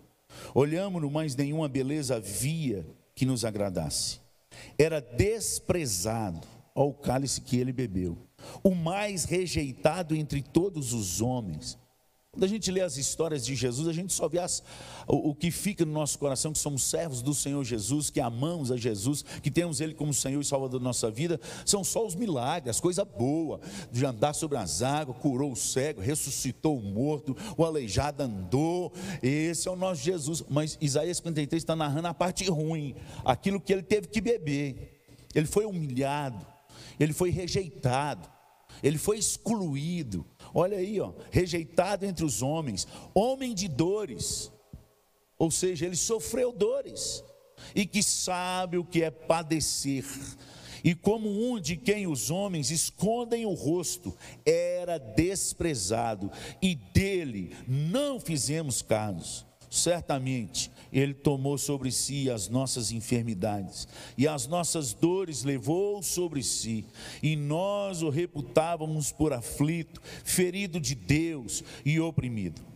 Olhamos-no, 0.54 1.10
mas 1.10 1.34
nenhuma 1.36 1.68
beleza 1.68 2.16
havia 2.16 2.86
que 3.14 3.26
nos 3.26 3.44
agradasse. 3.44 4.20
Era 4.78 5.00
desprezado 5.00 6.46
ao 6.74 6.92
cálice 6.92 7.40
que 7.40 7.58
ele 7.58 7.72
bebeu, 7.72 8.16
o 8.62 8.74
mais 8.74 9.24
rejeitado 9.24 10.14
entre 10.14 10.42
todos 10.42 10.92
os 10.92 11.20
homens 11.20 11.76
quando 12.38 12.44
a 12.44 12.48
gente 12.48 12.70
lê 12.70 12.82
as 12.82 12.96
histórias 12.96 13.44
de 13.44 13.56
Jesus, 13.56 13.88
a 13.88 13.92
gente 13.92 14.12
só 14.12 14.28
vê 14.28 14.38
as, 14.38 14.62
o, 15.08 15.30
o, 15.30 15.34
que 15.34 15.50
fica 15.50 15.84
no 15.84 15.90
nosso 15.90 16.16
coração, 16.20 16.52
que 16.52 16.58
somos 16.60 16.84
servos 16.84 17.20
do 17.20 17.34
Senhor 17.34 17.64
Jesus, 17.64 18.10
que 18.10 18.20
amamos 18.20 18.70
a 18.70 18.76
Jesus, 18.76 19.24
que 19.42 19.50
temos 19.50 19.80
Ele 19.80 19.92
como 19.92 20.14
Senhor 20.14 20.40
e 20.40 20.44
Salvador 20.44 20.78
da 20.78 20.84
nossa 20.84 21.10
vida, 21.10 21.40
são 21.66 21.82
só 21.82 22.06
os 22.06 22.14
milagres, 22.14 22.76
as 22.76 22.80
coisas 22.80 23.04
boas, 23.04 23.60
de 23.90 24.06
andar 24.06 24.34
sobre 24.34 24.56
as 24.56 24.82
águas, 24.82 25.18
curou 25.18 25.50
o 25.50 25.56
cego, 25.56 26.00
ressuscitou 26.00 26.78
o 26.78 26.80
morto, 26.80 27.36
o 27.56 27.64
aleijado 27.64 28.22
andou, 28.22 28.92
esse 29.20 29.66
é 29.66 29.70
o 29.72 29.76
nosso 29.76 30.00
Jesus. 30.00 30.44
Mas 30.48 30.78
Isaías 30.80 31.16
53 31.16 31.60
está 31.60 31.74
narrando 31.74 32.06
a 32.06 32.14
parte 32.14 32.48
ruim, 32.48 32.94
aquilo 33.24 33.60
que 33.60 33.72
ele 33.72 33.82
teve 33.82 34.06
que 34.06 34.20
beber. 34.20 35.26
Ele 35.34 35.46
foi 35.46 35.64
humilhado, 35.64 36.46
ele 37.00 37.12
foi 37.12 37.30
rejeitado, 37.30 38.28
ele 38.80 38.96
foi 38.96 39.18
excluído, 39.18 40.24
Olha 40.58 40.78
aí, 40.78 41.00
ó, 41.00 41.12
rejeitado 41.30 42.04
entre 42.04 42.24
os 42.24 42.42
homens, 42.42 42.84
homem 43.14 43.54
de 43.54 43.68
dores. 43.68 44.50
Ou 45.38 45.52
seja, 45.52 45.86
ele 45.86 45.94
sofreu 45.94 46.50
dores 46.50 47.22
e 47.76 47.86
que 47.86 48.02
sabe 48.02 48.76
o 48.76 48.84
que 48.84 49.04
é 49.04 49.08
padecer. 49.08 50.04
E 50.82 50.96
como 50.96 51.28
um 51.28 51.60
de 51.60 51.76
quem 51.76 52.08
os 52.08 52.28
homens 52.28 52.72
escondem 52.72 53.46
o 53.46 53.52
rosto, 53.52 54.16
era 54.44 54.98
desprezado, 54.98 56.28
e 56.60 56.74
dele 56.74 57.54
não 57.68 58.18
fizemos 58.18 58.82
caso. 58.82 59.46
Certamente 59.70 60.72
ele 60.92 61.14
tomou 61.14 61.58
sobre 61.58 61.90
si 61.90 62.30
as 62.30 62.48
nossas 62.48 62.92
enfermidades 62.92 63.88
e 64.16 64.26
as 64.26 64.46
nossas 64.46 64.92
dores 64.92 65.44
levou 65.44 66.02
sobre 66.02 66.42
si, 66.42 66.84
e 67.22 67.36
nós 67.36 68.02
o 68.02 68.10
reputávamos 68.10 69.12
por 69.12 69.32
aflito, 69.32 70.00
ferido 70.24 70.80
de 70.80 70.94
Deus 70.94 71.64
e 71.84 71.98
oprimido 72.00 72.67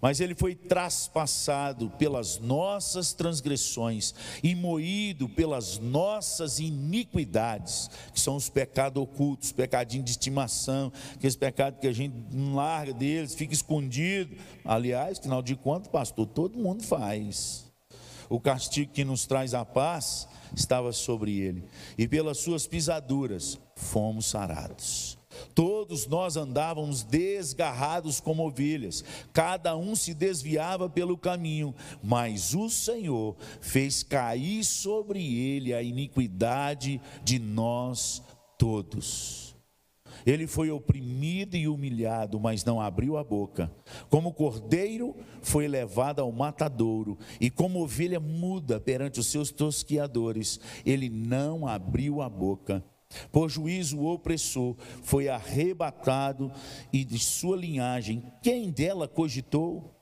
mas 0.00 0.20
ele 0.20 0.34
foi 0.34 0.54
traspassado 0.54 1.90
pelas 1.90 2.38
nossas 2.38 3.12
transgressões 3.12 4.14
e 4.42 4.54
moído 4.54 5.28
pelas 5.28 5.78
nossas 5.78 6.58
iniquidades, 6.58 7.90
que 8.12 8.20
são 8.20 8.36
os 8.36 8.48
pecados 8.48 9.02
ocultos, 9.02 9.52
pecadinho 9.52 10.02
de 10.04 10.10
estimação, 10.10 10.92
aqueles 11.14 11.36
pecados 11.36 11.80
que 11.80 11.86
a 11.86 11.92
gente 11.92 12.14
não 12.32 12.54
larga 12.54 12.92
deles, 12.92 13.34
fica 13.34 13.54
escondido. 13.54 14.36
Aliás, 14.64 15.18
final 15.18 15.42
de 15.42 15.56
contas, 15.56 15.88
pastor, 15.88 16.26
todo 16.26 16.58
mundo 16.58 16.82
faz. 16.82 17.64
O 18.28 18.40
castigo 18.40 18.92
que 18.92 19.04
nos 19.04 19.26
traz 19.26 19.52
a 19.52 19.64
paz 19.64 20.26
estava 20.56 20.92
sobre 20.92 21.38
ele, 21.38 21.64
e 21.98 22.06
pelas 22.08 22.38
suas 22.38 22.66
pisaduras 22.66 23.58
fomos 23.76 24.26
sarados. 24.26 25.21
Todos 25.54 26.06
nós 26.06 26.36
andávamos 26.36 27.02
desgarrados 27.02 28.20
como 28.20 28.46
ovelhas, 28.46 29.04
cada 29.32 29.76
um 29.76 29.94
se 29.94 30.14
desviava 30.14 30.88
pelo 30.88 31.16
caminho, 31.16 31.74
mas 32.02 32.54
o 32.54 32.68
Senhor 32.68 33.36
fez 33.60 34.02
cair 34.02 34.64
sobre 34.64 35.20
ele 35.34 35.74
a 35.74 35.82
iniquidade 35.82 37.00
de 37.24 37.38
nós 37.38 38.22
todos. 38.58 39.52
Ele 40.24 40.46
foi 40.46 40.70
oprimido 40.70 41.56
e 41.56 41.66
humilhado, 41.66 42.38
mas 42.38 42.64
não 42.64 42.80
abriu 42.80 43.16
a 43.16 43.24
boca. 43.24 43.72
Como 44.08 44.32
cordeiro, 44.32 45.16
foi 45.40 45.66
levado 45.66 46.20
ao 46.20 46.30
matadouro, 46.30 47.18
e 47.40 47.50
como 47.50 47.82
ovelha 47.82 48.20
muda 48.20 48.78
perante 48.78 49.20
os 49.20 49.26
seus 49.26 49.50
tosquiadores, 49.50 50.60
ele 50.86 51.08
não 51.08 51.66
abriu 51.66 52.22
a 52.22 52.28
boca. 52.28 52.84
Por 53.30 53.48
juízo 53.48 53.98
o 53.98 54.12
opressor 54.12 54.76
foi 55.02 55.28
arrebatado 55.28 56.52
e 56.92 57.04
de 57.04 57.18
sua 57.18 57.56
linhagem, 57.56 58.22
quem 58.42 58.70
dela 58.70 59.08
cogitou? 59.08 60.01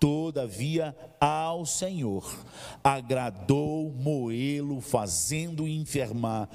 todavia 0.00 0.96
ao 1.20 1.66
Senhor, 1.66 2.26
agradou 2.82 3.92
moê-lo, 3.92 4.80
fazendo 4.80 5.68
enfermar. 5.68 6.48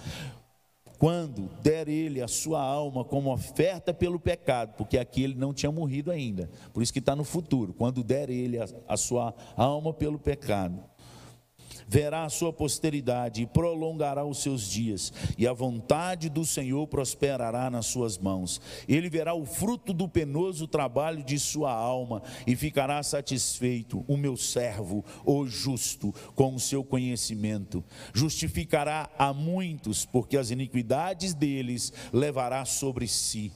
Quando 0.97 1.49
der 1.61 1.87
ele 1.87 2.21
a 2.21 2.27
sua 2.27 2.61
alma 2.61 3.03
como 3.03 3.31
oferta 3.31 3.93
pelo 3.93 4.19
pecado, 4.19 4.73
porque 4.75 4.97
aqui 4.97 5.23
ele 5.23 5.35
não 5.35 5.53
tinha 5.53 5.71
morrido 5.71 6.09
ainda, 6.09 6.49
por 6.73 6.81
isso 6.81 6.91
que 6.91 6.99
está 6.99 7.15
no 7.15 7.23
futuro, 7.23 7.73
quando 7.73 8.03
der 8.03 8.29
ele 8.29 8.57
a, 8.57 8.65
a 8.87 8.97
sua 8.97 9.33
alma 9.55 9.93
pelo 9.93 10.17
pecado, 10.17 10.83
verá 11.87 12.23
a 12.23 12.29
sua 12.29 12.51
posteridade 12.51 13.43
e 13.43 13.45
prolongará 13.45 14.25
os 14.25 14.39
seus 14.39 14.69
dias, 14.69 15.13
e 15.37 15.47
a 15.47 15.53
vontade 15.53 16.29
do 16.29 16.45
Senhor 16.45 16.87
prosperará 16.87 17.69
nas 17.69 17.85
suas 17.85 18.17
mãos. 18.17 18.61
Ele 18.87 19.09
verá 19.09 19.33
o 19.33 19.45
fruto 19.45 19.93
do 19.93 20.07
penoso 20.07 20.67
trabalho 20.67 21.23
de 21.23 21.37
sua 21.39 21.71
alma 21.71 22.21
e 22.45 22.55
ficará 22.55 23.01
satisfeito, 23.03 24.03
o 24.07 24.17
meu 24.17 24.35
servo, 24.35 25.03
o 25.25 25.45
justo, 25.45 26.13
com 26.35 26.55
o 26.55 26.59
seu 26.59 26.83
conhecimento. 26.83 27.83
Justificará 28.13 29.09
a 29.17 29.33
muitos, 29.33 30.05
porque 30.05 30.37
as 30.37 30.51
iniquidades 30.51 31.33
deles 31.33 31.93
levará 32.11 32.65
sobre 32.65 33.07
si. 33.07 33.51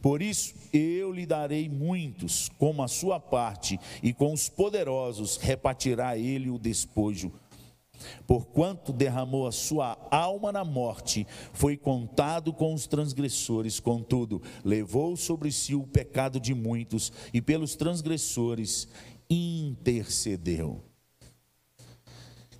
Por 0.00 0.22
isso 0.22 0.54
eu 0.72 1.12
lhe 1.12 1.26
darei 1.26 1.68
muitos 1.68 2.48
como 2.58 2.82
a 2.82 2.88
sua 2.88 3.20
parte, 3.20 3.78
e 4.02 4.12
com 4.12 4.32
os 4.32 4.48
poderosos 4.48 5.36
repartirá 5.36 6.16
ele 6.16 6.48
o 6.48 6.58
despojo. 6.58 7.32
Porquanto 8.26 8.92
derramou 8.92 9.46
a 9.46 9.52
sua 9.52 9.98
alma 10.10 10.52
na 10.52 10.64
morte, 10.64 11.26
foi 11.52 11.76
contado 11.76 12.52
com 12.52 12.72
os 12.74 12.86
transgressores, 12.86 13.80
contudo, 13.80 14.42
levou 14.64 15.16
sobre 15.16 15.50
si 15.52 15.74
o 15.74 15.86
pecado 15.86 16.40
de 16.40 16.54
muitos 16.54 17.12
e 17.32 17.40
pelos 17.40 17.76
transgressores 17.76 18.88
intercedeu. 19.28 20.84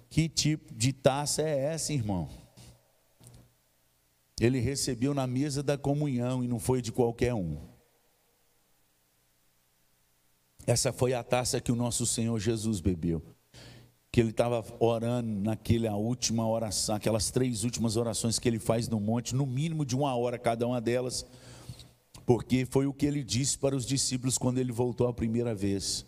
Que 0.09 0.29
tipo 0.29 0.75
de 0.75 0.93
taça 0.93 1.43
é 1.43 1.67
essa, 1.67 1.93
irmão? 1.93 2.29
Ele 4.41 4.59
recebeu 4.59 5.15
na 5.15 5.27
mesa 5.27 5.63
da 5.63 5.77
comunhão 5.77 6.43
e 6.43 6.49
não 6.49 6.59
foi 6.59 6.81
de 6.83 6.91
qualquer 6.91 7.35
um. 7.35 7.59
Essa 10.67 10.93
foi 10.93 11.15
a 11.15 11.23
taça 11.23 11.61
que 11.61 11.71
o 11.71 11.77
nosso 11.77 12.07
Senhor 12.07 12.39
Jesus 12.39 12.81
bebeu 12.81 13.23
que 14.13 14.21
ele 14.21 14.31
estava 14.31 14.65
orando 14.81 15.29
naquela 15.41 15.95
última 15.95 16.49
oração, 16.49 16.97
aquelas 16.97 17.31
três 17.31 17.63
últimas 17.63 17.97
orações 17.97 18.39
que 18.39 18.49
ele 18.49 18.59
faz 18.59 18.89
no 18.89 18.99
monte, 18.99 19.35
no 19.35 19.47
mínimo 19.47 19.85
de 19.85 19.95
uma 19.95 20.15
hora 20.17 20.39
cada 20.39 20.67
uma 20.67 20.81
delas, 20.81 21.25
porque 22.27 22.67
foi 22.67 22.87
o 22.87 22.93
que 22.93 23.07
ele 23.07 23.23
disse 23.23 23.57
para 23.57 23.77
os 23.77 23.87
discípulos 23.87 24.37
quando 24.37 24.59
ele 24.59 24.73
voltou 24.73 25.07
a 25.07 25.13
primeira 25.13 25.55
vez. 25.55 26.05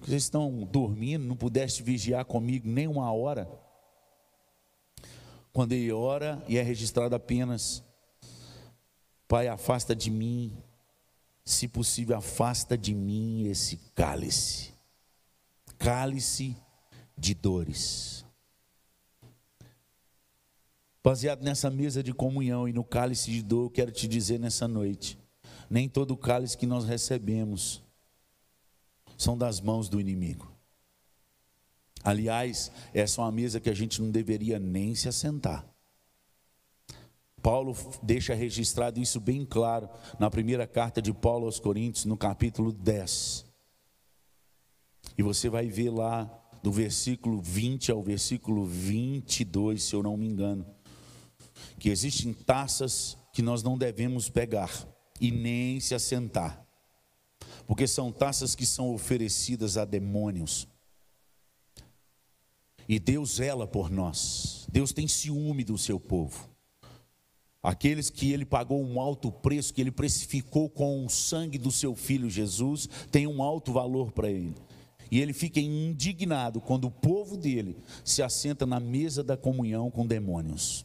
Vocês 0.00 0.24
estão 0.24 0.64
dormindo, 0.70 1.24
não 1.24 1.36
pudeste 1.36 1.82
vigiar 1.82 2.24
comigo 2.24 2.68
nem 2.68 2.88
uma 2.88 3.12
hora? 3.12 3.48
Quando 5.52 5.72
ele 5.72 5.92
ora 5.92 6.44
e 6.48 6.58
é 6.58 6.62
registrado 6.62 7.14
apenas, 7.14 7.82
Pai, 9.28 9.48
afasta 9.48 9.94
de 9.94 10.10
mim, 10.10 10.52
se 11.44 11.66
possível, 11.66 12.16
afasta 12.16 12.78
de 12.78 12.94
mim 12.94 13.48
esse 13.48 13.76
cálice. 13.94 14.72
Cálice 15.78 16.56
de 17.16 17.34
dores. 17.34 18.24
Baseado 21.02 21.42
nessa 21.42 21.70
mesa 21.70 22.02
de 22.02 22.12
comunhão 22.12 22.68
e 22.68 22.72
no 22.72 22.82
cálice 22.82 23.30
de 23.30 23.42
dor, 23.42 23.66
eu 23.66 23.70
quero 23.70 23.92
te 23.92 24.08
dizer 24.08 24.40
nessa 24.40 24.66
noite: 24.66 25.18
nem 25.70 25.88
todo 25.88 26.16
cálice 26.16 26.58
que 26.58 26.66
nós 26.66 26.84
recebemos 26.84 27.82
são 29.16 29.38
das 29.38 29.60
mãos 29.60 29.88
do 29.88 30.00
inimigo. 30.00 30.52
Aliás, 32.02 32.70
essa 32.92 33.20
é 33.20 33.24
uma 33.24 33.32
mesa 33.32 33.60
que 33.60 33.70
a 33.70 33.74
gente 33.74 34.00
não 34.00 34.10
deveria 34.10 34.58
nem 34.58 34.94
se 34.94 35.08
assentar. 35.08 35.66
Paulo 37.42 37.76
deixa 38.02 38.34
registrado 38.34 39.00
isso 39.00 39.20
bem 39.20 39.44
claro 39.44 39.88
na 40.18 40.28
primeira 40.28 40.66
carta 40.66 41.00
de 41.00 41.12
Paulo 41.12 41.46
aos 41.46 41.60
Coríntios, 41.60 42.04
no 42.04 42.16
capítulo 42.16 42.72
10. 42.72 43.46
E 45.16 45.22
você 45.22 45.48
vai 45.48 45.68
ver 45.68 45.90
lá 45.90 46.28
do 46.66 46.72
versículo 46.72 47.40
20 47.40 47.92
ao 47.92 48.02
versículo 48.02 48.66
22, 48.66 49.84
se 49.84 49.94
eu 49.94 50.02
não 50.02 50.16
me 50.16 50.26
engano, 50.26 50.66
que 51.78 51.88
existem 51.90 52.32
taças 52.32 53.16
que 53.32 53.40
nós 53.40 53.62
não 53.62 53.78
devemos 53.78 54.28
pegar 54.28 54.72
e 55.20 55.30
nem 55.30 55.78
se 55.78 55.94
assentar, 55.94 56.66
porque 57.68 57.86
são 57.86 58.10
taças 58.10 58.56
que 58.56 58.66
são 58.66 58.92
oferecidas 58.92 59.76
a 59.76 59.84
demônios. 59.84 60.66
E 62.88 62.98
Deus 62.98 63.36
zela 63.36 63.68
por 63.68 63.88
nós, 63.88 64.66
Deus 64.68 64.92
tem 64.92 65.06
ciúme 65.06 65.62
do 65.62 65.78
seu 65.78 66.00
povo. 66.00 66.50
Aqueles 67.62 68.10
que 68.10 68.32
ele 68.32 68.44
pagou 68.44 68.84
um 68.84 69.00
alto 69.00 69.30
preço, 69.30 69.72
que 69.72 69.80
ele 69.80 69.92
precificou 69.92 70.68
com 70.68 71.06
o 71.06 71.08
sangue 71.08 71.58
do 71.58 71.70
seu 71.70 71.94
filho 71.94 72.28
Jesus, 72.28 72.88
tem 73.12 73.24
um 73.24 73.40
alto 73.40 73.72
valor 73.72 74.10
para 74.10 74.28
ele. 74.28 74.56
E 75.10 75.20
ele 75.20 75.32
fica 75.32 75.60
indignado 75.60 76.60
quando 76.60 76.86
o 76.86 76.90
povo 76.90 77.36
dele 77.36 77.76
se 78.04 78.22
assenta 78.22 78.66
na 78.66 78.80
mesa 78.80 79.22
da 79.22 79.36
comunhão 79.36 79.90
com 79.90 80.06
demônios. 80.06 80.84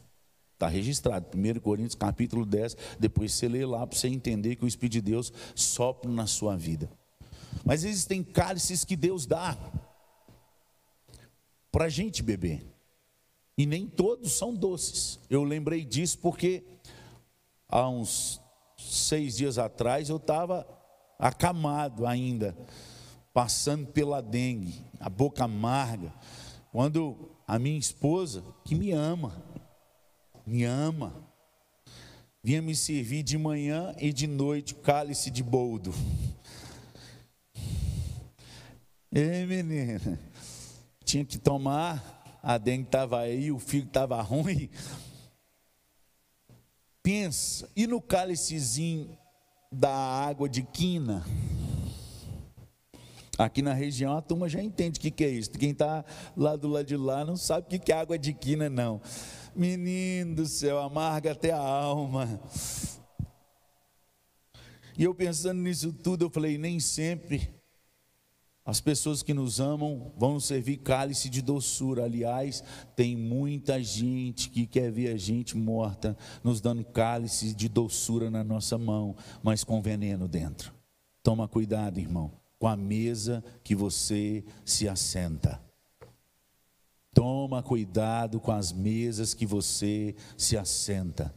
Está 0.54 0.68
registrado, 0.68 1.26
1 1.36 1.60
Coríntios 1.60 1.96
capítulo 1.96 2.46
10, 2.46 2.76
depois 2.98 3.32
você 3.32 3.48
lê 3.48 3.66
lá 3.66 3.84
para 3.86 3.98
você 3.98 4.06
entender 4.06 4.56
que 4.56 4.64
o 4.64 4.68
Espírito 4.68 4.92
de 4.92 5.00
Deus 5.00 5.32
sopra 5.56 6.10
na 6.10 6.26
sua 6.26 6.56
vida. 6.56 6.88
Mas 7.64 7.82
existem 7.84 8.22
cálices 8.22 8.84
que 8.84 8.96
Deus 8.96 9.26
dá 9.26 9.58
para 11.70 11.86
a 11.86 11.88
gente 11.88 12.22
beber. 12.22 12.64
E 13.58 13.66
nem 13.66 13.86
todos 13.86 14.32
são 14.32 14.54
doces. 14.54 15.18
Eu 15.28 15.42
lembrei 15.42 15.84
disso 15.84 16.18
porque 16.18 16.64
há 17.68 17.88
uns 17.88 18.40
seis 18.78 19.36
dias 19.36 19.58
atrás 19.58 20.08
eu 20.08 20.16
estava 20.16 20.66
acamado 21.18 22.06
ainda 22.06 22.56
passando 23.32 23.86
pela 23.86 24.20
dengue, 24.20 24.84
a 25.00 25.08
boca 25.08 25.44
amarga, 25.44 26.12
quando 26.70 27.30
a 27.46 27.58
minha 27.58 27.78
esposa, 27.78 28.42
que 28.64 28.74
me 28.74 28.92
ama, 28.92 29.42
me 30.46 30.64
ama, 30.64 31.14
vinha 32.42 32.60
me 32.60 32.74
servir 32.74 33.22
de 33.22 33.38
manhã 33.38 33.94
e 33.98 34.12
de 34.12 34.26
noite 34.26 34.74
cálice 34.74 35.30
de 35.30 35.42
boldo. 35.42 35.94
Ei, 39.10 39.44
menina, 39.46 40.18
tinha 41.04 41.24
que 41.24 41.38
tomar, 41.38 42.40
a 42.42 42.56
dengue 42.58 42.84
estava 42.84 43.20
aí, 43.20 43.52
o 43.52 43.58
filho 43.58 43.86
estava 43.86 44.20
ruim. 44.22 44.70
Pensa, 47.02 47.68
e 47.76 47.86
no 47.86 48.00
cálicezinho 48.00 49.18
da 49.70 49.90
água 49.90 50.48
de 50.48 50.62
quina? 50.62 51.24
Aqui 53.42 53.60
na 53.60 53.72
região 53.72 54.16
a 54.16 54.22
turma 54.22 54.48
já 54.48 54.62
entende 54.62 54.98
o 54.98 55.00
que, 55.00 55.10
que 55.10 55.24
é 55.24 55.28
isso. 55.28 55.50
Quem 55.50 55.70
está 55.70 56.04
lá 56.36 56.54
do 56.54 56.68
lado 56.68 56.86
de 56.86 56.96
lá 56.96 57.24
não 57.24 57.36
sabe 57.36 57.66
o 57.66 57.70
que, 57.70 57.78
que 57.78 57.92
é 57.92 57.96
água 57.96 58.16
de 58.16 58.32
quina, 58.32 58.70
não. 58.70 59.00
Menino 59.54 60.36
do 60.36 60.46
céu, 60.46 60.78
amarga 60.78 61.32
até 61.32 61.50
a 61.50 61.58
alma. 61.58 62.40
E 64.96 65.02
eu 65.02 65.12
pensando 65.14 65.60
nisso 65.60 65.92
tudo, 65.92 66.26
eu 66.26 66.30
falei: 66.30 66.56
nem 66.56 66.78
sempre 66.78 67.52
as 68.64 68.80
pessoas 68.80 69.24
que 69.24 69.34
nos 69.34 69.58
amam 69.58 70.12
vão 70.16 70.38
servir 70.38 70.76
cálice 70.76 71.28
de 71.28 71.42
doçura. 71.42 72.04
Aliás, 72.04 72.62
tem 72.94 73.16
muita 73.16 73.82
gente 73.82 74.50
que 74.50 74.68
quer 74.68 74.92
ver 74.92 75.12
a 75.12 75.16
gente 75.16 75.56
morta, 75.56 76.16
nos 76.44 76.60
dando 76.60 76.84
cálice 76.84 77.52
de 77.52 77.68
doçura 77.68 78.30
na 78.30 78.44
nossa 78.44 78.78
mão, 78.78 79.16
mas 79.42 79.64
com 79.64 79.82
veneno 79.82 80.28
dentro. 80.28 80.72
Toma 81.24 81.48
cuidado, 81.48 81.98
irmão 81.98 82.41
com 82.62 82.68
a 82.68 82.76
mesa 82.76 83.42
que 83.64 83.74
você 83.74 84.44
se 84.64 84.88
assenta. 84.88 85.60
Toma 87.12 87.60
cuidado 87.60 88.38
com 88.38 88.52
as 88.52 88.70
mesas 88.70 89.34
que 89.34 89.44
você 89.44 90.14
se 90.38 90.56
assenta. 90.56 91.34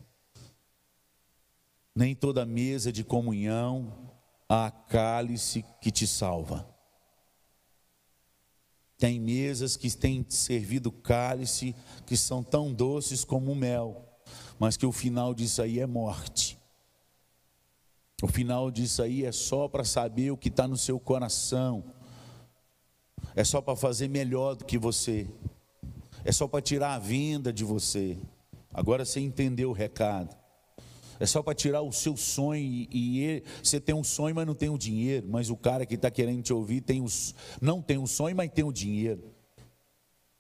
Nem 1.96 2.14
toda 2.14 2.46
mesa 2.46 2.92
de 2.92 3.04
comunhão 3.04 3.92
há 4.48 4.70
cálice 4.70 5.66
que 5.82 5.90
te 5.90 6.06
salva. 6.06 6.70
Tem 8.96 9.20
mesas 9.20 9.76
que 9.76 9.90
têm 9.98 10.24
servido 10.30 10.92
cálice 10.92 11.76
que 12.06 12.16
são 12.16 12.44
tão 12.44 12.72
doces 12.72 13.26
como 13.26 13.52
o 13.52 13.56
mel, 13.56 14.08
mas 14.60 14.78
que 14.78 14.86
o 14.86 14.92
final 14.92 15.34
disso 15.34 15.64
aí 15.64 15.80
é 15.80 15.88
morte. 15.88 16.55
O 18.22 18.28
final 18.28 18.72
disso 18.72 19.02
aí 19.02 19.26
é 19.26 19.32
só 19.32 19.68
para 19.68 19.84
saber 19.84 20.32
o 20.32 20.38
que 20.38 20.48
está 20.48 20.68
no 20.68 20.78
seu 20.78 21.00
coração, 21.00 21.84
é 23.36 23.44
só 23.44 23.62
para 23.62 23.76
fazer 23.76 24.08
melhor 24.08 24.56
do 24.56 24.64
que 24.64 24.78
você, 24.78 25.28
é 26.24 26.32
só 26.32 26.48
para 26.48 26.62
tirar 26.62 26.96
a 26.96 27.00
venda 27.00 27.52
de 27.52 27.64
você. 27.64 28.18
Agora 28.74 29.06
você 29.06 29.20
entendeu 29.20 29.70
o 29.70 29.74
recado. 29.74 30.36
É 31.20 31.26
só 31.26 31.42
para 31.42 31.54
tirar 31.54 31.82
o 31.82 31.94
seu 31.94 32.18
sonho 32.18 32.62
e, 32.92 33.44
você 33.64 33.80
tem 33.80 33.96
um 33.96 34.04
sonho, 34.04 34.36
mas 34.36 34.46
não 34.46 34.56
tem 34.56 34.70
o 34.70 34.78
dinheiro. 34.78 35.28
Mas 35.30 35.50
o 35.50 35.56
cara 35.56 35.86
que 35.86 35.96
está 35.96 36.12
querendo 36.12 36.44
te 36.44 36.52
ouvir 36.52 36.82
tem 36.82 37.02
os, 37.02 37.34
não 37.62 37.82
tem 37.82 37.98
um 37.98 38.08
sonho, 38.08 38.36
mas 38.36 38.52
tem 38.52 38.66
o 38.66 38.72
dinheiro. 38.72 39.24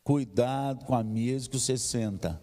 Cuidado 0.03 0.83
com 0.85 0.93
a 0.93 1.03
mesa 1.03 1.49
que 1.49 1.57
você 1.57 1.77
senta 1.77 2.41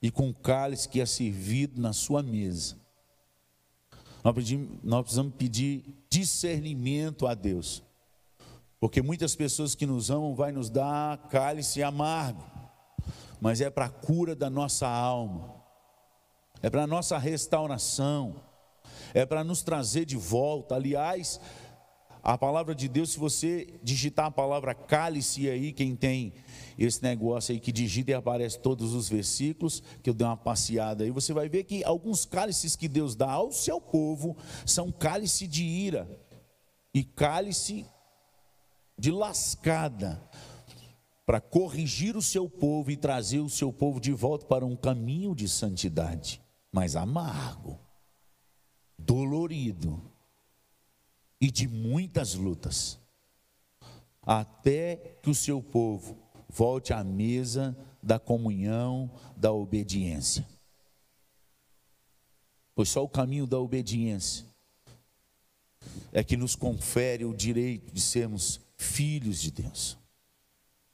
e 0.00 0.10
com 0.10 0.30
o 0.30 0.34
cálice 0.34 0.88
que 0.88 1.00
é 1.00 1.06
servido 1.06 1.80
na 1.80 1.92
sua 1.92 2.22
mesa. 2.22 2.81
Nós, 4.22 4.34
pedimos, 4.34 4.78
nós 4.82 5.02
precisamos 5.02 5.34
pedir 5.34 5.84
discernimento 6.08 7.26
a 7.26 7.34
Deus. 7.34 7.82
Porque 8.78 9.00
muitas 9.00 9.36
pessoas 9.36 9.74
que 9.74 9.86
nos 9.86 10.10
amam 10.10 10.34
vai 10.34 10.52
nos 10.52 10.68
dar 10.68 11.28
cálice 11.28 11.82
amargo, 11.82 12.42
mas 13.40 13.60
é 13.60 13.70
para 13.70 13.86
a 13.86 13.90
cura 13.90 14.34
da 14.34 14.50
nossa 14.50 14.88
alma, 14.88 15.54
é 16.60 16.68
para 16.68 16.82
a 16.82 16.86
nossa 16.86 17.16
restauração, 17.16 18.36
é 19.14 19.24
para 19.24 19.44
nos 19.44 19.62
trazer 19.62 20.04
de 20.04 20.16
volta. 20.16 20.74
Aliás, 20.74 21.40
a 22.22 22.38
palavra 22.38 22.72
de 22.72 22.88
Deus, 22.88 23.10
se 23.10 23.18
você 23.18 23.80
digitar 23.82 24.26
a 24.26 24.30
palavra 24.30 24.74
cálice 24.74 25.50
aí, 25.50 25.72
quem 25.72 25.96
tem 25.96 26.32
esse 26.78 27.02
negócio 27.02 27.52
aí 27.52 27.58
que 27.58 27.72
digita 27.72 28.12
e 28.12 28.14
aparece 28.14 28.60
todos 28.60 28.94
os 28.94 29.08
versículos, 29.08 29.82
que 30.02 30.08
eu 30.08 30.14
dei 30.14 30.26
uma 30.26 30.36
passeada 30.36 31.02
aí, 31.02 31.10
você 31.10 31.32
vai 31.32 31.48
ver 31.48 31.64
que 31.64 31.82
alguns 31.82 32.24
cálices 32.24 32.76
que 32.76 32.86
Deus 32.86 33.16
dá 33.16 33.30
ao 33.30 33.50
seu 33.50 33.80
povo 33.80 34.36
são 34.64 34.92
cálice 34.92 35.48
de 35.48 35.64
ira 35.64 36.08
e 36.94 37.02
cálice 37.02 37.86
de 38.96 39.10
lascada, 39.10 40.22
para 41.26 41.40
corrigir 41.40 42.16
o 42.16 42.22
seu 42.22 42.48
povo 42.48 42.90
e 42.90 42.96
trazer 42.96 43.40
o 43.40 43.48
seu 43.48 43.72
povo 43.72 44.00
de 44.00 44.12
volta 44.12 44.44
para 44.46 44.66
um 44.66 44.76
caminho 44.76 45.34
de 45.34 45.48
santidade, 45.48 46.40
mas 46.70 46.94
amargo, 46.94 47.80
dolorido 48.98 50.11
e 51.42 51.50
de 51.50 51.66
muitas 51.66 52.34
lutas, 52.34 53.00
até 54.22 55.18
que 55.20 55.28
o 55.28 55.34
seu 55.34 55.60
povo 55.60 56.16
volte 56.48 56.92
à 56.92 57.02
mesa 57.02 57.76
da 58.00 58.16
comunhão, 58.16 59.10
da 59.36 59.52
obediência. 59.52 60.48
Pois 62.76 62.90
só 62.90 63.02
o 63.02 63.08
caminho 63.08 63.44
da 63.44 63.58
obediência 63.58 64.46
é 66.12 66.22
que 66.22 66.36
nos 66.36 66.54
confere 66.54 67.24
o 67.24 67.34
direito 67.34 67.92
de 67.92 68.00
sermos 68.00 68.60
filhos 68.76 69.40
de 69.40 69.50
Deus. 69.50 69.98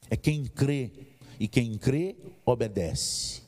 É 0.08 0.16
quem 0.16 0.46
crê, 0.46 0.90
e 1.38 1.46
quem 1.46 1.76
crê, 1.76 2.16
obedece. 2.46 3.42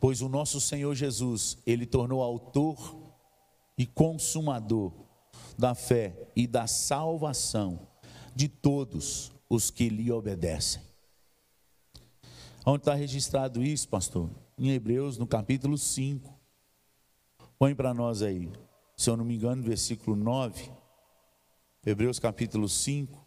Pois 0.00 0.20
o 0.20 0.28
nosso 0.28 0.60
Senhor 0.60 0.96
Jesus, 0.96 1.58
ele 1.64 1.86
tornou 1.86 2.20
autor 2.20 3.14
e 3.78 3.86
consumador 3.86 5.01
da 5.58 5.74
fé 5.74 6.30
e 6.34 6.46
da 6.46 6.66
salvação 6.66 7.86
de 8.34 8.48
todos 8.48 9.32
os 9.48 9.70
que 9.70 9.88
lhe 9.88 10.10
obedecem. 10.10 10.82
Onde 12.64 12.82
está 12.82 12.94
registrado 12.94 13.62
isso, 13.62 13.88
pastor? 13.88 14.30
Em 14.58 14.70
Hebreus, 14.70 15.18
no 15.18 15.26
capítulo 15.26 15.76
5. 15.76 16.32
Põe 17.58 17.74
para 17.74 17.92
nós 17.92 18.22
aí, 18.22 18.50
se 18.96 19.10
eu 19.10 19.16
não 19.16 19.24
me 19.24 19.34
engano, 19.34 19.62
versículo 19.62 20.16
9. 20.16 20.70
Hebreus 21.84 22.18
capítulo 22.18 22.68
5. 22.68 23.26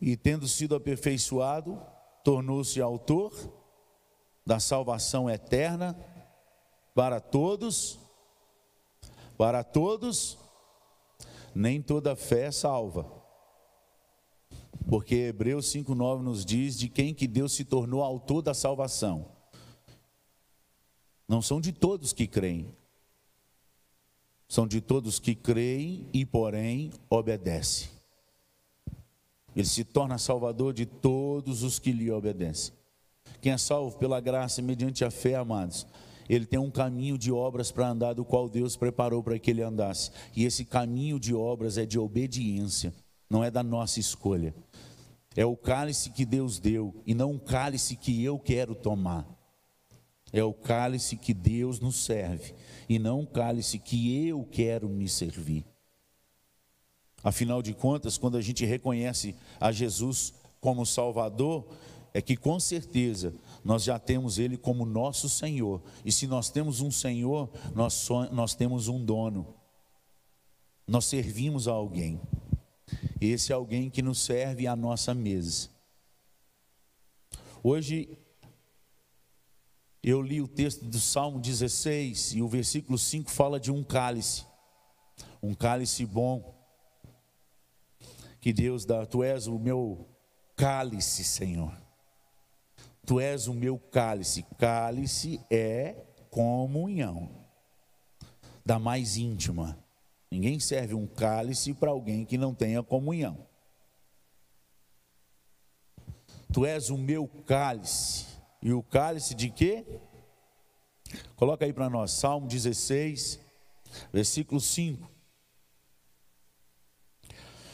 E 0.00 0.16
tendo 0.16 0.46
sido 0.46 0.74
aperfeiçoado, 0.74 1.80
tornou-se 2.22 2.80
autor 2.80 3.32
da 4.46 4.60
salvação 4.60 5.28
eterna 5.28 5.96
para 6.94 7.20
todos 7.20 7.98
para 9.36 9.64
todos, 9.64 10.38
nem 11.54 11.80
toda 11.80 12.16
fé 12.16 12.46
é 12.46 12.50
salva. 12.50 13.10
Porque 14.88 15.14
Hebreus 15.14 15.66
5,9 15.66 16.20
nos 16.20 16.44
diz 16.44 16.78
de 16.78 16.88
quem 16.88 17.14
que 17.14 17.26
Deus 17.26 17.52
se 17.52 17.64
tornou 17.64 18.02
autor 18.02 18.42
da 18.42 18.52
salvação. 18.52 19.26
Não 21.26 21.40
são 21.40 21.60
de 21.60 21.72
todos 21.72 22.12
que 22.12 22.26
creem. 22.26 22.74
São 24.46 24.66
de 24.66 24.80
todos 24.80 25.18
que 25.18 25.34
creem 25.34 26.06
e, 26.12 26.24
porém, 26.26 26.92
obedecem. 27.08 27.88
Ele 29.56 29.66
se 29.66 29.84
torna 29.84 30.18
salvador 30.18 30.74
de 30.74 30.84
todos 30.84 31.62
os 31.62 31.78
que 31.78 31.92
lhe 31.92 32.10
obedecem. 32.10 32.74
Quem 33.40 33.52
é 33.52 33.58
salvo 33.58 33.96
pela 33.98 34.20
graça 34.20 34.60
mediante 34.60 35.04
a 35.04 35.10
fé, 35.10 35.36
amados, 35.36 35.86
ele 36.28 36.46
tem 36.46 36.58
um 36.58 36.70
caminho 36.70 37.18
de 37.18 37.30
obras 37.30 37.70
para 37.70 37.88
andar, 37.88 38.14
do 38.14 38.24
qual 38.24 38.48
Deus 38.48 38.76
preparou 38.76 39.22
para 39.22 39.38
que 39.38 39.50
ele 39.50 39.62
andasse. 39.62 40.10
E 40.34 40.44
esse 40.44 40.64
caminho 40.64 41.18
de 41.18 41.34
obras 41.34 41.76
é 41.76 41.84
de 41.84 41.98
obediência, 41.98 42.92
não 43.28 43.44
é 43.44 43.50
da 43.50 43.62
nossa 43.62 44.00
escolha. 44.00 44.54
É 45.36 45.44
o 45.44 45.56
cálice 45.56 46.10
que 46.10 46.24
Deus 46.24 46.58
deu 46.58 47.02
e 47.06 47.14
não 47.14 47.32
um 47.32 47.38
cálice 47.38 47.96
que 47.96 48.22
eu 48.22 48.38
quero 48.38 48.74
tomar. 48.74 49.26
É 50.32 50.42
o 50.42 50.52
cálice 50.52 51.16
que 51.16 51.34
Deus 51.34 51.80
nos 51.80 52.04
serve 52.04 52.54
e 52.88 52.98
não 52.98 53.20
um 53.20 53.26
cálice 53.26 53.78
que 53.78 54.26
eu 54.26 54.46
quero 54.50 54.88
me 54.88 55.08
servir. 55.08 55.64
Afinal 57.22 57.62
de 57.62 57.72
contas, 57.72 58.18
quando 58.18 58.36
a 58.36 58.40
gente 58.40 58.64
reconhece 58.64 59.34
a 59.58 59.72
Jesus 59.72 60.34
como 60.60 60.84
Salvador, 60.84 61.66
é 62.12 62.20
que 62.20 62.36
com 62.36 62.60
certeza 62.60 63.34
nós 63.64 63.82
já 63.82 63.98
temos 63.98 64.38
Ele 64.38 64.58
como 64.58 64.84
nosso 64.84 65.28
Senhor. 65.28 65.82
E 66.04 66.12
se 66.12 66.26
nós 66.26 66.50
temos 66.50 66.80
um 66.82 66.90
Senhor, 66.90 67.50
nós, 67.74 67.94
só, 67.94 68.30
nós 68.30 68.54
temos 68.54 68.88
um 68.88 69.02
dono. 69.02 69.54
Nós 70.86 71.06
servimos 71.06 71.66
a 71.66 71.72
alguém. 71.72 72.20
Esse 73.18 73.52
é 73.52 73.54
alguém 73.54 73.88
que 73.88 74.02
nos 74.02 74.20
serve 74.20 74.66
à 74.66 74.76
nossa 74.76 75.14
mesa. 75.14 75.70
Hoje 77.62 78.18
eu 80.02 80.20
li 80.20 80.42
o 80.42 80.46
texto 80.46 80.84
do 80.84 81.00
Salmo 81.00 81.40
16 81.40 82.34
e 82.34 82.42
o 82.42 82.48
versículo 82.48 82.98
5 82.98 83.30
fala 83.30 83.58
de 83.58 83.72
um 83.72 83.82
cálice. 83.82 84.44
Um 85.42 85.54
cálice 85.54 86.04
bom. 86.04 86.52
Que 88.42 88.52
Deus 88.52 88.84
dá, 88.84 89.06
tu 89.06 89.22
és 89.22 89.46
o 89.46 89.58
meu 89.58 90.06
cálice, 90.54 91.24
Senhor. 91.24 91.83
Tu 93.06 93.20
és 93.20 93.46
o 93.46 93.54
meu 93.54 93.78
cálice. 93.78 94.44
Cálice 94.58 95.40
é 95.50 95.94
comunhão, 96.30 97.28
da 98.64 98.78
mais 98.78 99.16
íntima. 99.16 99.78
Ninguém 100.30 100.58
serve 100.58 100.94
um 100.94 101.06
cálice 101.06 101.74
para 101.74 101.90
alguém 101.90 102.24
que 102.24 102.38
não 102.38 102.54
tenha 102.54 102.82
comunhão. 102.82 103.46
Tu 106.52 106.64
és 106.64 106.90
o 106.90 106.96
meu 106.96 107.28
cálice. 107.28 108.26
E 108.62 108.72
o 108.72 108.82
cálice 108.82 109.34
de 109.34 109.50
quê? 109.50 109.84
Coloca 111.36 111.64
aí 111.64 111.72
para 111.72 111.90
nós, 111.90 112.12
Salmo 112.12 112.48
16, 112.48 113.38
versículo 114.12 114.60
5. 114.60 115.10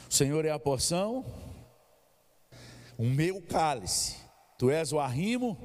O 0.08 0.12
Senhor 0.12 0.44
é 0.44 0.50
a 0.50 0.58
porção, 0.58 1.24
o 2.98 3.04
meu 3.04 3.40
cálice. 3.40 4.16
Tu 4.60 4.70
és 4.70 4.92
o 4.92 4.98
arrimo. 4.98 5.56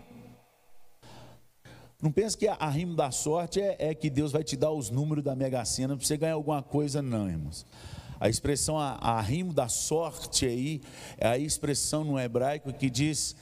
Não 2.02 2.14
pense 2.14 2.38
que 2.38 2.48
arrimo 2.48 2.96
da 2.96 3.12
sorte 3.12 3.60
é, 3.60 3.76
é, 3.78 3.94
que 3.94 4.10
Deus 4.10 4.32
vai 4.32 4.42
te 4.42 4.56
dar 4.56 4.72
os 4.72 4.90
números 4.90 5.22
da 5.22 5.36
Mega 5.36 5.66
Sena 5.66 5.98
para 5.98 6.06
você 6.06 6.16
ganhar 6.16 6.36
alguma 6.36 6.64
coisa, 6.64 7.02
não, 7.02 7.30
irmãos. 7.30 7.66
A 8.22 8.30
expressão 8.30 8.80
arrimo 8.80 9.52
da 9.52 9.68
sorte 9.68 10.46
aí 10.46 10.82
é 11.18 11.28
a 11.28 11.38
expressão 11.38 12.06
no 12.06 12.18
hebraico 12.18 12.72
que 12.72 12.90
diz 12.90 13.36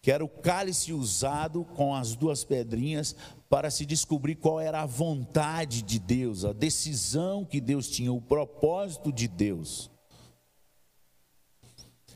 que 0.00 0.10
era 0.10 0.24
o 0.24 0.28
cálice 0.28 0.92
usado 0.92 1.64
com 1.64 1.94
as 1.94 2.16
duas 2.16 2.42
pedrinhas 2.42 3.14
para 3.48 3.70
se 3.70 3.86
descobrir 3.86 4.34
qual 4.34 4.58
era 4.58 4.80
a 4.80 4.86
vontade 4.86 5.80
de 5.82 6.00
Deus, 6.00 6.44
a 6.44 6.52
decisão 6.52 7.44
que 7.44 7.60
Deus 7.60 7.86
tinha, 7.86 8.12
o 8.12 8.20
propósito 8.20 9.12
de 9.12 9.28
Deus. 9.28 9.91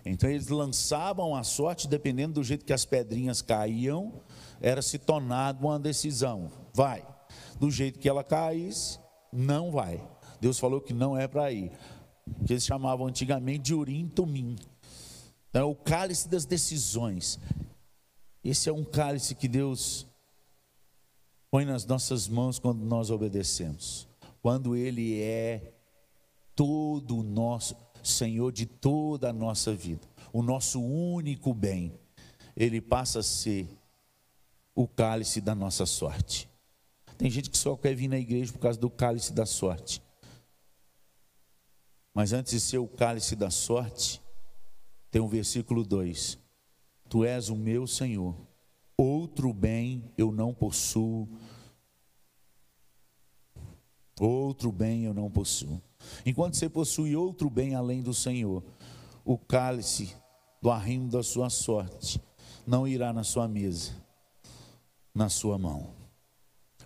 Então 0.08 0.30
eles 0.30 0.48
lançavam 0.48 1.34
a 1.34 1.42
sorte, 1.42 1.88
dependendo 1.88 2.34
do 2.34 2.44
jeito 2.44 2.64
que 2.64 2.72
as 2.72 2.84
pedrinhas 2.84 3.42
caíam, 3.42 4.20
era 4.60 4.80
se 4.80 4.98
tornado 4.98 5.66
uma 5.66 5.80
decisão. 5.80 6.50
Vai. 6.72 7.04
Do 7.58 7.70
jeito 7.70 7.98
que 7.98 8.08
ela 8.08 8.22
caísse, 8.22 9.00
não 9.32 9.72
vai. 9.72 10.00
Deus 10.40 10.58
falou 10.58 10.80
que 10.80 10.94
não 10.94 11.16
é 11.16 11.26
para 11.26 11.50
ir. 11.50 11.72
Que 12.44 12.52
eles 12.52 12.64
chamavam 12.64 13.06
antigamente 13.06 13.64
de 13.64 13.74
urim 13.74 14.08
tumim. 14.08 14.56
Então 15.50 15.62
é 15.62 15.64
o 15.64 15.74
cálice 15.74 16.28
das 16.28 16.44
decisões. 16.44 17.40
Esse 18.44 18.68
é 18.68 18.72
um 18.72 18.84
cálice 18.84 19.34
que 19.34 19.48
Deus 19.48 20.06
põe 21.50 21.64
nas 21.64 21.84
nossas 21.84 22.28
mãos 22.28 22.60
quando 22.60 22.84
nós 22.84 23.10
obedecemos. 23.10 24.06
Quando 24.40 24.76
Ele 24.76 25.20
é 25.20 25.74
todo 26.54 27.18
o 27.18 27.22
nosso 27.24 27.74
Senhor 28.08 28.52
de 28.52 28.66
toda 28.66 29.30
a 29.30 29.32
nossa 29.32 29.74
vida, 29.74 30.06
o 30.32 30.42
nosso 30.42 30.80
único 30.80 31.52
bem, 31.54 31.98
ele 32.56 32.80
passa 32.80 33.20
a 33.20 33.22
ser 33.22 33.68
o 34.74 34.86
cálice 34.86 35.40
da 35.40 35.54
nossa 35.54 35.86
sorte. 35.86 36.48
Tem 37.16 37.30
gente 37.30 37.48
que 37.48 37.56
só 37.56 37.76
quer 37.76 37.94
vir 37.94 38.08
na 38.08 38.18
igreja 38.18 38.52
por 38.52 38.58
causa 38.58 38.78
do 38.78 38.90
cálice 38.90 39.32
da 39.32 39.46
sorte. 39.46 40.02
Mas 42.12 42.32
antes 42.32 42.52
de 42.52 42.60
ser 42.60 42.78
o 42.78 42.88
cálice 42.88 43.34
da 43.36 43.50
sorte, 43.50 44.22
tem 45.10 45.20
o 45.20 45.28
versículo 45.28 45.84
2: 45.84 46.38
Tu 47.08 47.24
és 47.24 47.48
o 47.48 47.56
meu 47.56 47.86
Senhor, 47.86 48.34
outro 48.96 49.52
bem 49.52 50.04
eu 50.16 50.32
não 50.32 50.52
possuo, 50.52 51.28
outro 54.20 54.72
bem 54.72 55.04
eu 55.04 55.14
não 55.14 55.30
possuo. 55.30 55.80
Enquanto 56.24 56.56
você 56.56 56.68
possui 56.68 57.16
outro 57.16 57.48
bem 57.50 57.74
além 57.74 58.02
do 58.02 58.14
Senhor, 58.14 58.62
o 59.24 59.36
cálice 59.36 60.14
do 60.60 60.70
arrimo 60.70 61.10
da 61.10 61.22
sua 61.22 61.50
sorte 61.50 62.20
não 62.66 62.86
irá 62.86 63.12
na 63.12 63.24
sua 63.24 63.46
mesa, 63.46 63.92
na 65.14 65.28
sua 65.28 65.58
mão. 65.58 65.94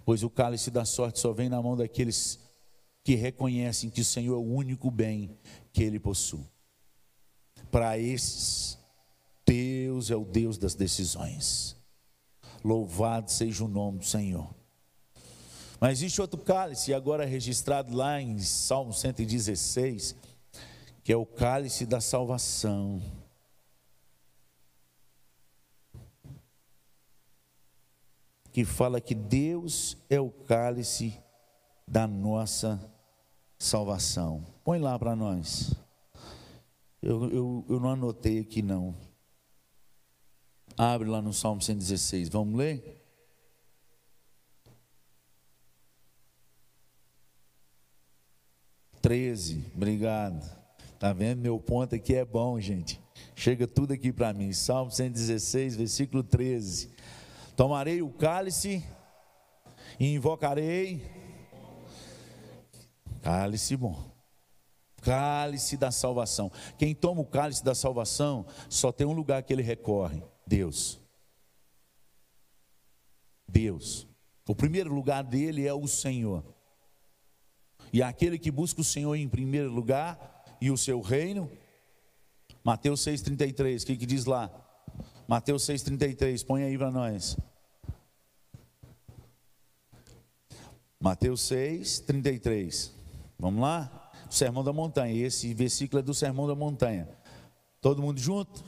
Pois 0.05 0.23
o 0.23 0.31
cálice 0.31 0.71
da 0.71 0.85
sorte 0.85 1.21
só 1.21 1.33
vem 1.33 1.49
na 1.49 1.63
mão 1.63 1.77
daqueles 1.77 2.39
que 3.03 3.15
reconhecem 3.15 3.91
que 3.91 4.01
o 4.01 4.05
Senhor 4.05 4.35
é 4.35 4.39
o 4.39 4.55
único 4.55 4.91
bem 4.91 5.39
que 5.73 5.83
ele 5.83 5.99
possui. 5.99 6.47
Para 7.71 7.99
esses, 7.99 8.79
Deus 9.47 10.11
é 10.11 10.17
o 10.17 10.25
Deus 10.25 10.59
das 10.59 10.75
decisões. 10.75 11.77
Louvado 12.63 13.31
seja 13.31 13.65
o 13.65 13.69
nome 13.69 13.99
do 13.99 14.05
Senhor. 14.05 14.60
Mas 15.81 15.99
existe 15.99 16.21
outro 16.21 16.39
cálice, 16.39 16.93
agora 16.93 17.25
registrado 17.25 17.97
lá 17.97 18.21
em 18.21 18.39
Salmo 18.39 18.93
116, 18.93 20.15
que 21.03 21.11
é 21.11 21.17
o 21.17 21.25
cálice 21.25 21.87
da 21.87 22.03
salvação. 22.03 23.01
Que 28.53 28.63
fala 28.63 29.01
que 29.01 29.15
Deus 29.15 29.97
é 30.11 30.21
o 30.21 30.31
cálice 30.31 31.19
da 31.89 32.07
nossa 32.07 32.79
salvação. 33.59 34.45
Põe 34.63 34.79
lá 34.81 34.99
para 34.99 35.17
nós. 35.17 35.75
Eu, 37.01 37.31
eu, 37.31 37.65
eu 37.71 37.81
não 37.81 37.91
anotei 37.91 38.41
aqui 38.41 38.61
não. 38.61 38.95
Abre 40.77 41.09
lá 41.09 41.23
no 41.23 41.33
Salmo 41.33 41.63
116, 41.63 42.29
vamos 42.29 42.59
ler? 42.59 43.00
Treze, 49.11 49.65
obrigado. 49.75 50.41
Tá 50.97 51.13
vendo? 51.13 51.41
Meu 51.41 51.59
ponto 51.59 51.97
aqui 51.97 52.15
é 52.15 52.25
bom, 52.25 52.61
gente. 52.61 53.01
Chega 53.35 53.67
tudo 53.67 53.93
aqui 53.93 54.13
para 54.13 54.33
mim. 54.33 54.53
Salmo 54.53 54.93
116, 54.93 55.75
versículo 55.75 56.23
13. 56.23 56.93
Tomarei 57.57 58.03
o 58.03 58.09
cálice 58.09 58.85
e 59.99 60.15
invocarei. 60.15 61.03
Cálice 63.21 63.77
bom. 63.77 64.01
Cálice 65.03 65.77
da 65.77 65.91
salvação. 65.91 66.49
Quem 66.79 66.95
toma 66.95 67.21
o 67.21 67.27
cálice 67.27 67.65
da 67.65 67.75
salvação 67.75 68.47
só 68.69 68.93
tem 68.93 69.09
um 69.09 69.13
lugar 69.13 69.43
que 69.43 69.53
ele 69.53 69.63
recorre: 69.65 70.23
Deus. 70.47 71.01
Deus. 73.49 74.07
O 74.47 74.55
primeiro 74.55 74.95
lugar 74.95 75.25
dele 75.25 75.67
é 75.67 75.75
o 75.75 75.89
Senhor. 75.89 76.60
E 77.93 78.03
aquele 78.03 78.39
que 78.39 78.51
busca 78.51 78.81
o 78.81 78.85
Senhor 78.85 79.15
em 79.15 79.29
primeiro 79.29 79.71
lugar 79.71 80.45
e 80.61 80.71
o 80.71 80.77
seu 80.77 81.01
reino, 81.01 81.51
Mateus 82.63 83.01
6,33, 83.01 83.83
o 83.83 83.87
que, 83.87 83.97
que 83.97 84.07
diz 84.07 84.25
lá? 84.25 84.51
Mateus 85.27 85.63
6,33, 85.65 86.45
põe 86.45 86.65
aí 86.65 86.77
para 86.77 86.91
nós. 86.91 87.37
Mateus 91.01 91.41
6,33. 91.43 92.91
Vamos 93.39 93.63
lá? 93.63 94.11
Sermão 94.29 94.63
da 94.63 94.73
Montanha. 94.73 95.27
Esse 95.27 95.55
versículo 95.55 96.01
é 96.01 96.03
do 96.03 96.13
Sermão 96.13 96.47
da 96.47 96.55
Montanha. 96.55 97.09
Todo 97.81 98.03
mundo 98.03 98.21
junto? 98.21 98.63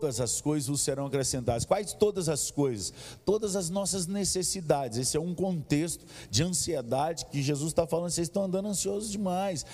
Todas 0.00 0.20
as 0.20 0.40
coisas 0.40 0.80
serão 0.80 1.06
acrescentadas. 1.06 1.64
Quais 1.64 1.92
todas 1.92 2.28
as 2.28 2.50
coisas? 2.50 2.92
Todas 3.24 3.54
as 3.54 3.68
nossas 3.68 4.06
necessidades. 4.06 4.98
Esse 4.98 5.16
é 5.16 5.20
um 5.20 5.34
contexto 5.34 6.04
de 6.30 6.42
ansiedade 6.42 7.26
que 7.26 7.42
Jesus 7.42 7.68
está 7.70 7.86
falando. 7.86 8.10
Vocês 8.10 8.28
estão 8.28 8.44
andando 8.44 8.68
ansiosos 8.68 9.10
demais. 9.10 9.64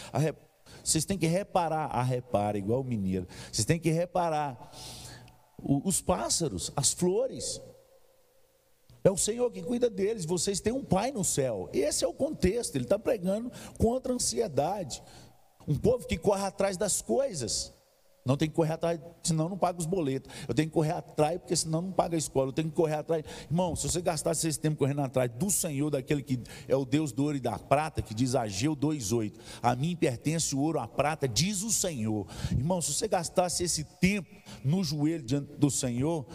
Vocês 0.82 1.04
têm 1.04 1.16
que 1.16 1.26
reparar, 1.26 1.86
a 1.86 2.02
repara, 2.02 2.58
igual 2.58 2.80
o 2.80 2.84
mineiro. 2.84 3.26
Vocês 3.50 3.64
têm 3.64 3.78
que 3.78 3.90
reparar 3.90 4.70
os 5.62 6.02
pássaros, 6.02 6.72
as 6.76 6.92
flores. 6.92 7.60
É 9.02 9.10
o 9.10 9.16
Senhor 9.16 9.50
que 9.52 9.62
cuida 9.62 9.88
deles. 9.88 10.24
Vocês 10.24 10.60
têm 10.60 10.72
um 10.72 10.84
Pai 10.84 11.12
no 11.12 11.22
céu. 11.22 11.70
Esse 11.72 12.04
é 12.04 12.08
o 12.08 12.12
contexto. 12.12 12.74
Ele 12.74 12.84
está 12.84 12.98
pregando 12.98 13.50
contra 13.78 14.12
a 14.12 14.16
ansiedade. 14.16 15.02
Um 15.68 15.76
povo 15.76 16.06
que 16.06 16.18
corre 16.18 16.44
atrás 16.44 16.76
das 16.76 17.00
coisas. 17.00 17.75
Não 18.26 18.36
tem 18.36 18.48
que 18.48 18.56
correr 18.56 18.72
atrás, 18.72 19.00
senão 19.22 19.48
não 19.48 19.56
paga 19.56 19.78
os 19.78 19.86
boletos. 19.86 20.34
Eu 20.48 20.54
tenho 20.54 20.68
que 20.68 20.74
correr 20.74 20.90
atrás, 20.90 21.38
porque 21.38 21.54
senão 21.54 21.80
não 21.80 21.92
paga 21.92 22.16
a 22.16 22.18
escola. 22.18 22.48
Eu 22.48 22.52
tenho 22.52 22.68
que 22.68 22.74
correr 22.74 22.96
atrás. 22.96 23.24
Irmão, 23.48 23.76
se 23.76 23.88
você 23.88 24.02
gastasse 24.02 24.48
esse 24.48 24.58
tempo 24.58 24.76
correndo 24.76 25.00
atrás 25.00 25.30
do 25.30 25.48
Senhor, 25.48 25.90
daquele 25.90 26.24
que 26.24 26.40
é 26.66 26.74
o 26.74 26.84
Deus 26.84 27.12
do 27.12 27.22
ouro 27.22 27.36
e 27.36 27.40
da 27.40 27.56
prata, 27.56 28.02
que 28.02 28.12
diz 28.12 28.34
Ageu 28.34 28.74
2,8: 28.74 29.38
A 29.62 29.76
mim 29.76 29.94
pertence 29.94 30.56
o 30.56 30.58
ouro, 30.58 30.80
a 30.80 30.88
prata, 30.88 31.28
diz 31.28 31.62
o 31.62 31.70
Senhor. 31.70 32.26
Irmão, 32.50 32.82
se 32.82 32.92
você 32.92 33.06
gastasse 33.06 33.62
esse 33.62 33.84
tempo 33.84 34.28
no 34.64 34.82
joelho 34.82 35.22
diante 35.22 35.52
do 35.56 35.70
Senhor, 35.70 36.26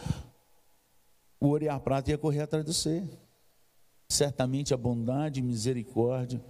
o 1.42 1.48
ouro 1.48 1.66
e 1.66 1.70
a 1.70 1.78
prata 1.78 2.10
ia 2.10 2.18
correr 2.18 2.44
atrás 2.44 2.64
de 2.64 2.74
você. 2.74 3.04
Certamente 4.08 4.74
a 4.74 4.78
bondade 4.78 5.42
e 5.42 5.44
misericórdia 5.44 6.42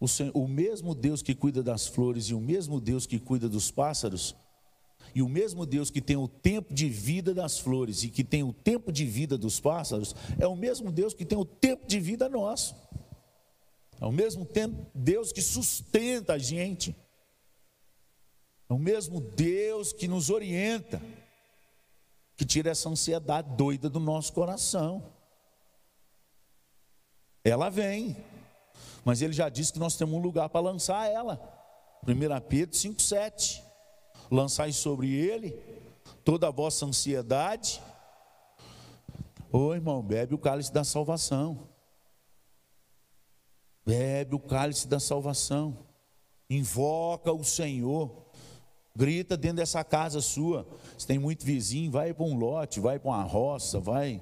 o, 0.00 0.06
Senhor, 0.06 0.32
o 0.34 0.46
mesmo 0.46 0.94
Deus 0.94 1.22
que 1.22 1.34
cuida 1.34 1.62
das 1.62 1.86
flores 1.86 2.26
e 2.26 2.34
o 2.34 2.40
mesmo 2.40 2.80
Deus 2.80 3.06
que 3.06 3.18
cuida 3.18 3.48
dos 3.48 3.70
pássaros, 3.70 4.34
e 5.14 5.22
o 5.22 5.28
mesmo 5.28 5.64
Deus 5.64 5.90
que 5.90 6.00
tem 6.00 6.16
o 6.16 6.28
tempo 6.28 6.72
de 6.72 6.88
vida 6.88 7.34
das 7.34 7.58
flores 7.58 8.02
e 8.02 8.10
que 8.10 8.22
tem 8.22 8.42
o 8.42 8.52
tempo 8.52 8.92
de 8.92 9.04
vida 9.04 9.38
dos 9.38 9.58
pássaros, 9.58 10.14
é 10.38 10.46
o 10.46 10.54
mesmo 10.54 10.92
Deus 10.92 11.14
que 11.14 11.24
tem 11.24 11.38
o 11.38 11.44
tempo 11.44 11.86
de 11.86 11.98
vida 11.98 12.28
nosso. 12.28 12.76
É 14.00 14.06
o 14.06 14.12
mesmo 14.12 14.44
tempo 14.44 14.86
Deus 14.94 15.32
que 15.32 15.42
sustenta 15.42 16.34
a 16.34 16.38
gente. 16.38 16.94
É 18.68 18.72
o 18.72 18.78
mesmo 18.78 19.20
Deus 19.20 19.92
que 19.92 20.06
nos 20.06 20.30
orienta, 20.30 21.00
que 22.36 22.44
tira 22.44 22.70
essa 22.70 22.88
ansiedade 22.88 23.56
doida 23.56 23.88
do 23.88 23.98
nosso 23.98 24.32
coração. 24.32 25.02
Ela 27.42 27.70
vem, 27.70 28.16
mas 29.04 29.22
ele 29.22 29.32
já 29.32 29.48
disse 29.48 29.72
que 29.72 29.78
nós 29.78 29.96
temos 29.96 30.14
um 30.14 30.22
lugar 30.22 30.48
para 30.48 30.60
lançar 30.60 31.10
ela. 31.10 31.40
1 32.06 32.48
Pedro 32.48 32.76
5,7. 32.76 33.62
Lançai 34.30 34.72
sobre 34.72 35.12
ele 35.12 35.58
toda 36.24 36.48
a 36.48 36.50
vossa 36.50 36.84
ansiedade. 36.84 37.82
Ô 39.50 39.74
irmão, 39.74 40.02
bebe 40.02 40.34
o 40.34 40.38
cálice 40.38 40.72
da 40.72 40.84
salvação. 40.84 41.68
Bebe 43.84 44.34
o 44.34 44.38
cálice 44.38 44.86
da 44.86 45.00
salvação. 45.00 45.78
Invoca 46.50 47.32
o 47.32 47.42
Senhor. 47.42 48.26
Grita 48.94 49.36
dentro 49.36 49.58
dessa 49.58 49.82
casa 49.82 50.20
sua. 50.20 50.66
Se 50.98 51.06
tem 51.06 51.18
muito 51.18 51.46
vizinho, 51.46 51.90
vai 51.90 52.12
para 52.12 52.26
um 52.26 52.36
lote, 52.36 52.80
vai 52.80 52.98
para 52.98 53.10
uma 53.10 53.22
roça, 53.22 53.80
vai 53.80 54.20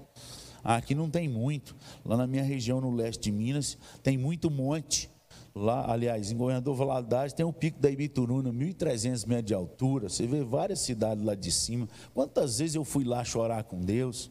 Aqui 0.67 0.97
não 0.97 1.09
tem 1.09 1.29
muito. 1.29 1.77
Lá 2.05 2.17
na 2.17 2.27
minha 2.27 2.43
região, 2.43 2.81
no 2.81 2.91
leste 2.91 3.23
de 3.23 3.33
Minas, 3.33 3.79
tem 4.03 4.19
muito 4.19 4.51
monte. 4.51 5.09
Lá, 5.55 5.91
aliás, 5.91 6.33
em 6.33 6.37
Governador 6.37 6.75
Valadares 6.75 7.33
tem 7.33 7.47
o 7.47 7.53
pico 7.53 7.79
da 7.81 7.89
Ibituruna, 7.89 8.53
1.300 8.53 9.27
metros 9.27 9.47
de 9.47 9.55
altura. 9.55 10.09
Você 10.09 10.27
vê 10.27 10.43
várias 10.43 10.81
cidades 10.81 11.25
lá 11.25 11.37
de 11.37 11.53
cima. 11.53 11.89
Quantas 12.13 12.59
vezes 12.59 12.75
eu 12.75 12.85
fui 12.85 13.05
lá 13.05 13.23
chorar 13.25 13.63
com 13.63 13.81
Deus? 13.81 14.29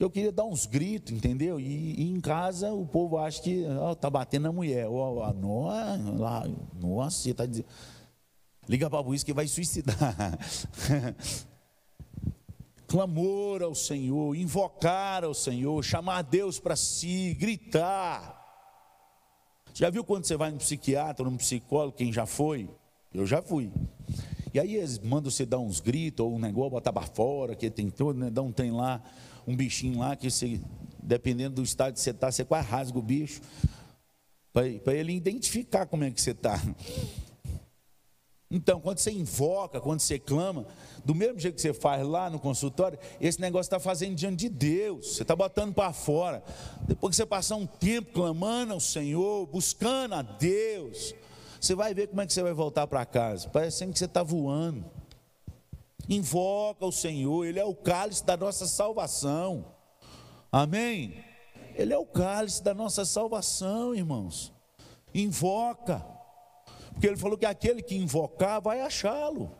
Eu 0.00 0.10
queria 0.10 0.32
dar 0.32 0.44
uns 0.44 0.66
gritos, 0.66 1.12
entendeu? 1.12 1.60
E, 1.60 1.94
e 1.94 2.10
em 2.10 2.20
casa 2.20 2.72
o 2.72 2.84
povo 2.84 3.18
acha 3.18 3.40
que 3.40 3.64
está 3.92 4.10
batendo 4.10 4.42
na 4.42 4.52
mulher. 4.52 4.88
Oh, 4.88 5.22
oh, 5.22 5.32
nossa, 5.32 6.50
nossa, 6.74 7.22
você 7.22 7.30
está 7.30 7.46
dizendo. 7.46 7.68
Liga 8.68 8.90
para 8.90 8.98
a 8.98 9.04
polícia 9.04 9.24
que 9.24 9.32
vai 9.32 9.46
suicidar. 9.46 9.96
clamor 12.92 13.62
ao 13.62 13.74
Senhor, 13.74 14.36
invocar 14.36 15.24
ao 15.24 15.32
Senhor, 15.32 15.82
chamar 15.82 16.20
Deus 16.20 16.60
para 16.60 16.76
si, 16.76 17.32
gritar. 17.40 18.38
Já 19.72 19.88
viu 19.88 20.04
quando 20.04 20.26
você 20.26 20.36
vai 20.36 20.50
no 20.50 20.58
psiquiatra, 20.58 21.24
no 21.24 21.38
psicólogo, 21.38 21.96
quem 21.96 22.12
já 22.12 22.26
foi? 22.26 22.68
Eu 23.14 23.26
já 23.26 23.40
fui. 23.40 23.72
E 24.52 24.60
aí 24.60 24.76
eles 24.76 24.98
mandam 24.98 25.30
você 25.30 25.46
dar 25.46 25.58
uns 25.58 25.80
gritos, 25.80 26.22
ou 26.22 26.34
um 26.34 26.38
negócio, 26.38 26.72
botar 26.72 26.92
para 26.92 27.06
fora, 27.06 27.56
que 27.56 27.70
tem 27.70 27.88
todo, 27.88 28.18
né? 28.18 28.28
Dá 28.28 28.42
um 28.42 28.52
tem 28.52 28.70
lá, 28.70 29.02
um 29.46 29.56
bichinho 29.56 30.00
lá, 30.00 30.14
que 30.14 30.30
você, 30.30 30.60
dependendo 31.02 31.54
do 31.54 31.62
estado 31.62 31.94
que 31.94 32.00
você 32.00 32.10
está, 32.10 32.30
você 32.30 32.44
quase 32.44 32.68
rasga 32.68 32.98
o 32.98 33.02
bicho, 33.02 33.40
para 34.52 34.94
ele 34.94 35.14
identificar 35.14 35.86
como 35.86 36.04
é 36.04 36.10
que 36.10 36.20
você 36.20 36.32
está. 36.32 36.60
Então, 38.54 38.78
quando 38.78 38.98
você 38.98 39.10
invoca, 39.10 39.80
quando 39.80 40.00
você 40.00 40.18
clama, 40.18 40.66
do 41.02 41.14
mesmo 41.14 41.38
jeito 41.40 41.54
que 41.54 41.62
você 41.62 41.72
faz 41.72 42.06
lá 42.06 42.28
no 42.28 42.38
consultório, 42.38 42.98
esse 43.18 43.40
negócio 43.40 43.62
está 43.62 43.80
fazendo 43.80 44.14
diante 44.14 44.40
de 44.40 44.48
Deus, 44.50 45.14
você 45.14 45.22
está 45.22 45.34
botando 45.34 45.72
para 45.72 45.90
fora. 45.94 46.44
Depois 46.82 47.12
que 47.12 47.16
você 47.16 47.24
passar 47.24 47.56
um 47.56 47.66
tempo 47.66 48.12
clamando 48.12 48.74
ao 48.74 48.80
Senhor, 48.80 49.46
buscando 49.46 50.16
a 50.16 50.20
Deus, 50.20 51.14
você 51.58 51.74
vai 51.74 51.94
ver 51.94 52.08
como 52.08 52.20
é 52.20 52.26
que 52.26 52.32
você 52.34 52.42
vai 52.42 52.52
voltar 52.52 52.86
para 52.86 53.06
casa, 53.06 53.48
parecendo 53.48 53.94
que 53.94 53.98
você 53.98 54.04
está 54.04 54.22
voando. 54.22 54.84
Invoca 56.06 56.84
o 56.84 56.92
Senhor, 56.92 57.46
Ele 57.46 57.58
é 57.58 57.64
o 57.64 57.74
cálice 57.74 58.22
da 58.22 58.36
nossa 58.36 58.66
salvação. 58.66 59.64
Amém? 60.52 61.24
Ele 61.74 61.94
é 61.94 61.96
o 61.96 62.04
cálice 62.04 62.62
da 62.62 62.74
nossa 62.74 63.06
salvação, 63.06 63.94
irmãos. 63.94 64.52
Invoca, 65.14 66.04
porque 66.92 67.06
Ele 67.06 67.16
falou 67.16 67.36
que 67.36 67.46
aquele 67.46 67.82
que 67.82 67.96
invocar 67.96 68.60
vai 68.60 68.80
achá-lo. 68.80 69.50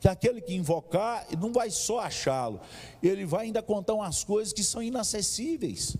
Que 0.00 0.08
aquele 0.08 0.40
que 0.40 0.54
invocar 0.54 1.26
não 1.38 1.52
vai 1.52 1.70
só 1.70 1.98
achá-lo, 2.00 2.60
ele 3.02 3.26
vai 3.26 3.46
ainda 3.46 3.62
contar 3.62 3.94
umas 3.94 4.24
coisas 4.24 4.52
que 4.52 4.64
são 4.64 4.82
inacessíveis. 4.82 5.96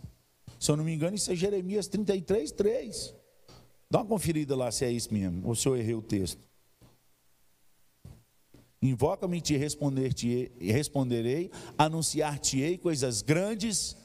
Se 0.59 0.70
eu 0.70 0.76
não 0.76 0.85
me 0.85 0.94
engano, 0.94 1.16
isso 1.16 1.31
é 1.31 1.35
Jeremias 1.35 1.87
33, 1.88 2.53
3. 2.53 3.14
Dá 3.90 3.98
uma 4.00 4.07
conferida 4.07 4.57
lá 4.57 4.70
se 4.70 4.85
é 4.85 4.90
isso 4.90 5.12
mesmo, 5.12 5.46
ou 5.46 5.55
se 5.55 5.66
eu 5.68 5.76
errei 5.76 5.94
o 5.94 6.03
texto. 6.03 6.38
Invoca-me 8.81 9.38
e 9.38 9.40
te 9.42 9.57
responderei, 9.57 11.50
anunciar-te-ei 11.76 12.79
coisas 12.79 13.20
grandes 13.20 13.96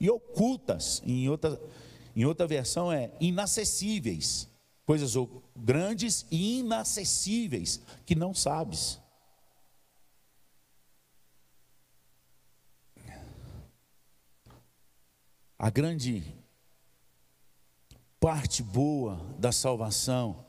e 0.00 0.08
ocultas. 0.08 1.02
Em 1.04 1.28
outra, 1.28 1.60
em 2.16 2.24
outra 2.24 2.46
versão 2.46 2.90
é 2.90 3.10
inacessíveis. 3.20 4.48
Coisas 4.84 5.14
grandes 5.56 6.26
e 6.30 6.60
inacessíveis 6.60 7.80
que 8.04 8.14
não 8.14 8.34
sabes. 8.34 9.00
A 15.58 15.70
grande 15.70 16.24
parte 18.18 18.62
boa 18.62 19.16
da 19.38 19.52
salvação 19.52 20.44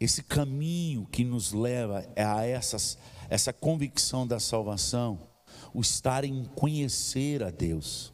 esse 0.00 0.22
caminho 0.22 1.06
que 1.06 1.22
nos 1.22 1.52
leva 1.52 2.06
a 2.16 2.44
essas, 2.44 2.96
essa 3.28 3.52
convicção 3.52 4.26
da 4.26 4.40
salvação, 4.40 5.28
o 5.74 5.82
estar 5.82 6.24
em 6.24 6.44
conhecer 6.44 7.42
a 7.42 7.50
Deus. 7.50 8.10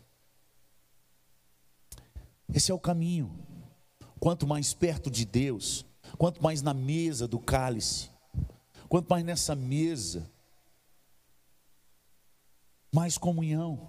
Esse 2.52 2.72
é 2.72 2.74
o 2.74 2.78
caminho. 2.78 3.45
Quanto 4.26 4.44
mais 4.44 4.74
perto 4.74 5.08
de 5.08 5.24
Deus, 5.24 5.86
quanto 6.18 6.42
mais 6.42 6.60
na 6.60 6.74
mesa 6.74 7.28
do 7.28 7.38
cálice, 7.38 8.10
quanto 8.88 9.08
mais 9.08 9.24
nessa 9.24 9.54
mesa, 9.54 10.28
mais 12.92 13.16
comunhão. 13.16 13.88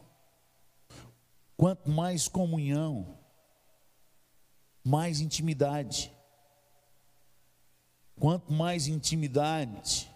Quanto 1.58 1.90
mais 1.90 2.28
comunhão, 2.28 3.18
mais 4.86 5.22
intimidade. 5.22 6.16
Quanto 8.20 8.54
mais 8.54 8.86
intimidade, 8.86 10.08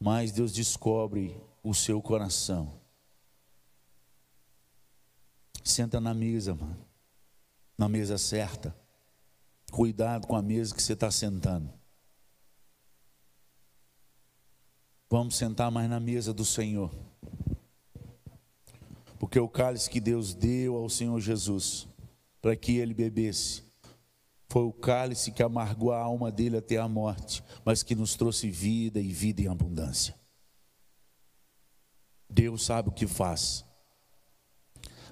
mais 0.00 0.32
Deus 0.32 0.52
descobre 0.52 1.40
o 1.62 1.72
seu 1.72 2.02
coração. 2.02 2.80
Senta 5.62 6.00
na 6.00 6.12
mesa, 6.12 6.56
mano. 6.56 6.84
Na 7.78 7.88
mesa 7.88 8.18
certa. 8.18 8.85
Cuidado 9.70 10.26
com 10.26 10.36
a 10.36 10.42
mesa 10.42 10.74
que 10.74 10.82
você 10.82 10.92
está 10.94 11.10
sentando. 11.10 11.72
Vamos 15.10 15.36
sentar 15.36 15.70
mais 15.70 15.88
na 15.90 16.00
mesa 16.00 16.32
do 16.32 16.44
Senhor. 16.44 16.90
Porque 19.18 19.38
o 19.38 19.48
cálice 19.48 19.90
que 19.90 20.00
Deus 20.00 20.34
deu 20.34 20.76
ao 20.76 20.88
Senhor 20.88 21.18
Jesus, 21.20 21.86
para 22.40 22.54
que 22.56 22.76
ele 22.76 22.94
bebesse, 22.94 23.62
foi 24.48 24.62
o 24.62 24.72
cálice 24.72 25.32
que 25.32 25.42
amargou 25.42 25.92
a 25.92 25.98
alma 25.98 26.30
dele 26.30 26.56
até 26.56 26.76
a 26.78 26.88
morte, 26.88 27.42
mas 27.64 27.82
que 27.82 27.94
nos 27.94 28.14
trouxe 28.14 28.50
vida 28.50 29.00
e 29.00 29.12
vida 29.12 29.42
em 29.42 29.48
abundância. 29.48 30.14
Deus 32.30 32.64
sabe 32.64 32.88
o 32.88 32.92
que 32.92 33.06
faz. 33.06 33.65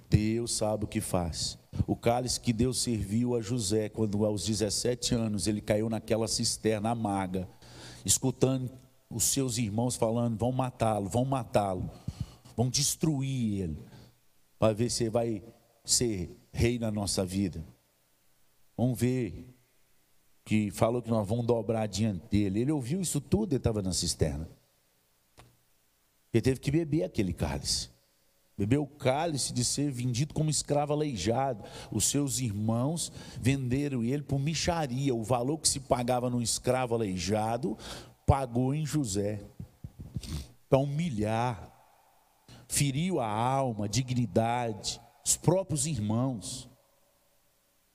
Deus 0.09 0.53
sabe 0.53 0.85
o 0.85 0.89
que 0.89 1.01
faz. 1.01 1.59
O 1.87 1.97
cálice 1.97 2.41
que 2.41 2.53
Deus 2.53 2.81
serviu 2.81 3.35
a 3.35 3.41
José 3.41 3.89
quando 3.89 4.25
aos 4.25 4.45
17 4.45 5.15
anos 5.15 5.47
ele 5.47 5.61
caiu 5.61 5.91
naquela 5.91 6.29
cisterna 6.29 6.91
amarga, 6.91 7.49
escutando 8.05 8.71
os 9.11 9.25
seus 9.25 9.59
irmãos 9.59 9.97
falando: 9.97 10.39
vão 10.39 10.53
matá-lo, 10.53 11.09
vão 11.09 11.25
matá-lo, 11.25 11.91
vão 12.57 12.69
destruir 12.69 13.63
ele, 13.63 13.79
para 14.59 14.73
ver 14.73 14.91
se 14.91 15.09
vai 15.09 15.43
ser 15.85 16.37
rei 16.53 16.79
na 16.79 16.91
nossa 16.91 17.25
vida. 17.25 17.65
Vamos 18.77 18.99
ver 18.99 19.55
que 20.45 20.71
falou 20.71 21.01
que 21.01 21.11
nós 21.11 21.27
vamos 21.27 21.47
dobrar 21.47 21.87
diante 21.87 22.27
dele. 22.29 22.61
Ele 22.61 22.73
ouviu 22.73 23.01
isso 23.01 23.21
tudo, 23.21 23.53
ele 23.53 23.59
estava 23.59 23.81
na 23.81 23.93
cisterna. 23.93 24.49
Ele 26.33 26.43
teve 26.43 26.61
que 26.61 26.71
beber 26.71 27.05
aquele 27.05 27.33
cálice. 27.33 27.94
Bebeu 28.57 28.83
o 28.83 28.87
cálice 28.87 29.53
de 29.53 29.65
ser 29.65 29.91
vendido 29.91 30.33
como 30.33 30.49
escravo 30.49 30.93
aleijado. 30.93 31.65
Os 31.91 32.05
seus 32.05 32.39
irmãos 32.39 33.11
venderam 33.41 34.05
ele 34.05 34.23
por 34.23 34.39
micharia. 34.39 35.15
O 35.15 35.25
valor 35.25 35.59
que 35.59 35.69
se 35.69 35.81
pagava 35.81 36.31
num 36.31 36.41
escravo 36.41 36.95
aleijado, 36.95 37.77
pagou 38.25 38.73
em 38.73 38.87
José. 38.87 39.45
Para 40.69 40.79
humilhar, 40.79 41.73
feriu 42.69 43.21
a 43.21 43.27
alma, 43.27 43.87
a 43.87 43.89
dignidade, 43.89 45.01
os 45.25 45.37
próprios 45.37 45.87
irmãos. 45.87 46.69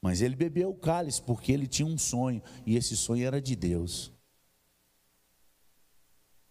Mas 0.02 0.22
ele 0.22 0.36
bebeu 0.36 0.69
o 0.69 0.76
cálice 0.76 1.22
porque 1.22 1.52
ele 1.52 1.67
tinha 1.67 1.88
um 1.88 1.98
sonho, 1.98 2.41
e 2.65 2.76
esse 2.76 2.95
sonho 2.95 3.26
era 3.26 3.41
de 3.41 3.56
Deus. 3.56 4.12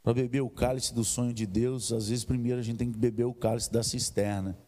Para 0.08 0.14
beber 0.14 0.40
o 0.40 0.48
cálice 0.48 0.94
do 0.94 1.04
sonho 1.04 1.34
de 1.34 1.44
Deus, 1.44 1.92
às 1.92 2.08
vezes 2.08 2.24
primeiro 2.24 2.58
a 2.58 2.62
gente 2.62 2.78
tem 2.78 2.90
que 2.90 2.96
beber 2.96 3.24
o 3.24 3.34
cálice 3.34 3.70
da 3.70 3.82
cisterna, 3.82 4.58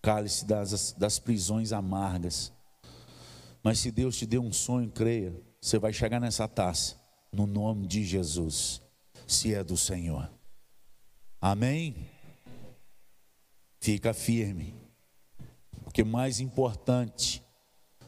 cálice 0.00 0.44
das, 0.44 0.92
das 0.92 1.18
prisões 1.18 1.72
amargas. 1.72 2.52
Mas 3.64 3.80
se 3.80 3.90
Deus 3.90 4.16
te 4.16 4.24
deu 4.24 4.40
um 4.40 4.52
sonho, 4.52 4.88
creia, 4.92 5.34
você 5.60 5.76
vai 5.76 5.92
chegar 5.92 6.20
nessa 6.20 6.46
taça, 6.46 6.94
no 7.32 7.48
nome 7.48 7.88
de 7.88 8.04
Jesus, 8.04 8.80
se 9.26 9.52
é 9.52 9.64
do 9.64 9.76
Senhor. 9.76 10.30
Amém? 11.40 11.96
Fica 13.80 14.14
firme, 14.14 14.72
porque 15.82 16.04
mais 16.04 16.38
importante 16.38 17.42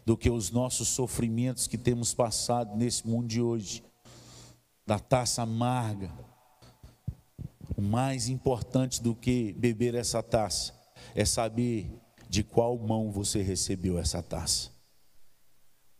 do 0.04 0.16
que 0.16 0.30
os 0.30 0.52
nossos 0.52 0.86
sofrimentos 0.86 1.66
que 1.66 1.76
temos 1.76 2.14
passado 2.14 2.76
nesse 2.76 3.04
mundo 3.04 3.26
de 3.26 3.42
hoje, 3.42 3.82
da 4.86 5.00
taça 5.00 5.42
amarga. 5.42 6.25
O 7.74 7.80
mais 7.80 8.28
importante 8.28 9.02
do 9.02 9.14
que 9.14 9.52
beber 9.54 9.94
essa 9.94 10.22
taça 10.22 10.74
é 11.14 11.24
saber 11.24 11.90
de 12.28 12.42
qual 12.42 12.76
mão 12.78 13.10
você 13.10 13.42
recebeu 13.42 13.98
essa 13.98 14.22
taça. 14.22 14.70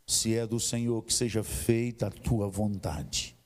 Se 0.07 0.35
é 0.37 0.47
do 0.47 0.61
Senhor, 0.61 1.03
que 1.03 1.13
seja 1.13 1.43
feita 1.43 2.07
a 2.07 2.11
tua 2.11 2.49
vontade. 2.49 3.37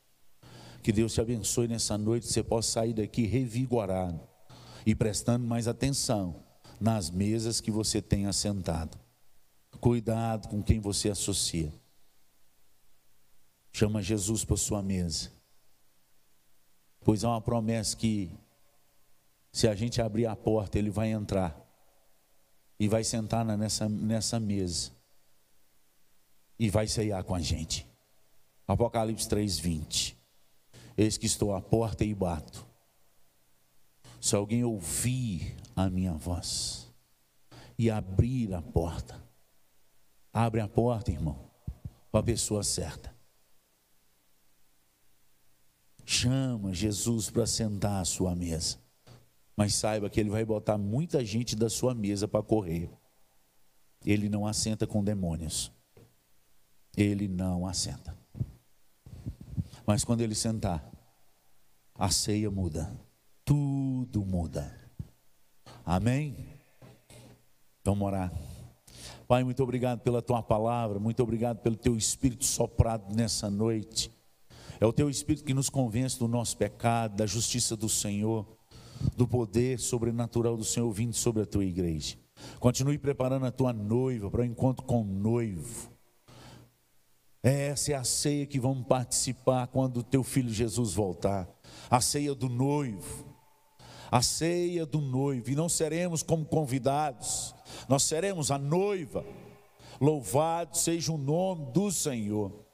Que 0.82 0.92
Deus 0.92 1.14
te 1.14 1.20
abençoe 1.20 1.68
nessa 1.68 1.96
noite, 1.96 2.26
você 2.26 2.42
possa 2.42 2.72
sair 2.72 2.94
daqui 2.94 3.26
revigorado 3.26 4.20
e 4.84 4.94
prestando 4.94 5.46
mais 5.46 5.68
atenção 5.68 6.42
nas 6.80 7.10
mesas 7.10 7.60
que 7.60 7.70
você 7.70 8.00
tem 8.00 8.26
assentado. 8.26 8.98
Cuidado 9.80 10.48
com 10.48 10.62
quem 10.62 10.80
você 10.80 11.10
associa. 11.10 11.72
Chama 13.72 14.02
Jesus 14.02 14.44
para 14.44 14.56
sua 14.56 14.82
mesa. 14.82 15.30
Pois 17.00 17.24
há 17.24 17.30
uma 17.30 17.40
promessa 17.40 17.96
que, 17.96 18.30
se 19.52 19.66
a 19.66 19.74
gente 19.74 20.00
abrir 20.00 20.26
a 20.26 20.36
porta, 20.36 20.78
ele 20.78 20.90
vai 20.90 21.10
entrar 21.10 21.58
e 22.78 22.88
vai 22.88 23.04
sentar 23.04 23.44
nessa, 23.44 23.88
nessa 23.88 24.38
mesa 24.38 24.92
e 26.58 26.68
vai 26.68 26.86
ceiar 26.86 27.24
com 27.24 27.34
a 27.34 27.40
gente. 27.40 27.86
Apocalipse 28.66 29.28
3:20. 29.28 30.16
Eis 30.96 31.16
que 31.16 31.26
estou 31.26 31.54
à 31.54 31.60
porta 31.60 32.04
e 32.04 32.14
bato. 32.14 32.66
Se 34.20 34.36
alguém 34.36 34.64
ouvir 34.64 35.56
a 35.74 35.88
minha 35.88 36.12
voz 36.12 36.92
e 37.78 37.90
abrir 37.90 38.52
a 38.54 38.60
porta, 38.60 39.20
Abre 40.32 40.60
a 40.60 40.68
porta, 40.68 41.10
irmão, 41.10 41.36
para 42.10 42.20
a 42.20 42.22
pessoa 42.22 42.62
certa. 42.62 43.09
Chama 46.12 46.74
Jesus 46.74 47.30
para 47.30 47.46
sentar 47.46 48.02
à 48.02 48.04
sua 48.04 48.34
mesa. 48.34 48.78
Mas 49.56 49.76
saiba 49.76 50.10
que 50.10 50.18
ele 50.18 50.28
vai 50.28 50.44
botar 50.44 50.76
muita 50.76 51.24
gente 51.24 51.54
da 51.54 51.70
sua 51.70 51.94
mesa 51.94 52.26
para 52.26 52.42
correr. 52.42 52.90
Ele 54.04 54.28
não 54.28 54.44
assenta 54.44 54.88
com 54.88 55.04
demônios. 55.04 55.70
Ele 56.96 57.28
não 57.28 57.64
assenta. 57.64 58.18
Mas 59.86 60.02
quando 60.02 60.22
ele 60.22 60.34
sentar, 60.34 60.84
a 61.94 62.10
ceia 62.10 62.50
muda. 62.50 62.92
Tudo 63.44 64.24
muda. 64.24 64.76
Amém? 65.86 66.58
Vamos 67.84 68.04
orar. 68.04 68.32
Pai, 69.28 69.44
muito 69.44 69.62
obrigado 69.62 70.00
pela 70.00 70.20
tua 70.20 70.42
palavra, 70.42 70.98
muito 70.98 71.22
obrigado 71.22 71.58
pelo 71.58 71.76
teu 71.76 71.96
espírito 71.96 72.44
soprado 72.44 73.14
nessa 73.14 73.48
noite. 73.48 74.10
É 74.80 74.86
o 74.86 74.92
teu 74.92 75.10
espírito 75.10 75.44
que 75.44 75.52
nos 75.52 75.68
convence 75.68 76.18
do 76.18 76.26
nosso 76.26 76.56
pecado, 76.56 77.16
da 77.16 77.26
justiça 77.26 77.76
do 77.76 77.88
Senhor, 77.88 78.46
do 79.14 79.28
poder 79.28 79.78
sobrenatural 79.78 80.56
do 80.56 80.64
Senhor 80.64 80.90
vindo 80.90 81.14
sobre 81.14 81.42
a 81.42 81.46
tua 81.46 81.64
igreja. 81.66 82.16
Continue 82.58 82.96
preparando 82.96 83.44
a 83.44 83.50
tua 83.50 83.74
noiva 83.74 84.30
para 84.30 84.40
o 84.40 84.44
encontro 84.44 84.82
com 84.84 85.02
o 85.02 85.04
noivo. 85.04 85.90
Essa 87.42 87.92
é 87.92 87.94
a 87.94 88.04
ceia 88.04 88.46
que 88.46 88.58
vamos 88.58 88.86
participar 88.86 89.66
quando 89.66 89.98
o 89.98 90.02
teu 90.02 90.22
filho 90.22 90.52
Jesus 90.52 90.94
voltar. 90.94 91.46
A 91.90 92.00
ceia 92.00 92.34
do 92.34 92.48
noivo. 92.48 93.26
A 94.10 94.22
ceia 94.22 94.86
do 94.86 95.00
noivo. 95.00 95.50
E 95.50 95.54
não 95.54 95.68
seremos 95.68 96.22
como 96.22 96.44
convidados, 96.46 97.54
nós 97.86 98.02
seremos 98.02 98.50
a 98.50 98.58
noiva. 98.58 99.24
Louvado 100.00 100.76
seja 100.76 101.12
o 101.12 101.18
nome 101.18 101.70
do 101.72 101.90
Senhor. 101.90 102.69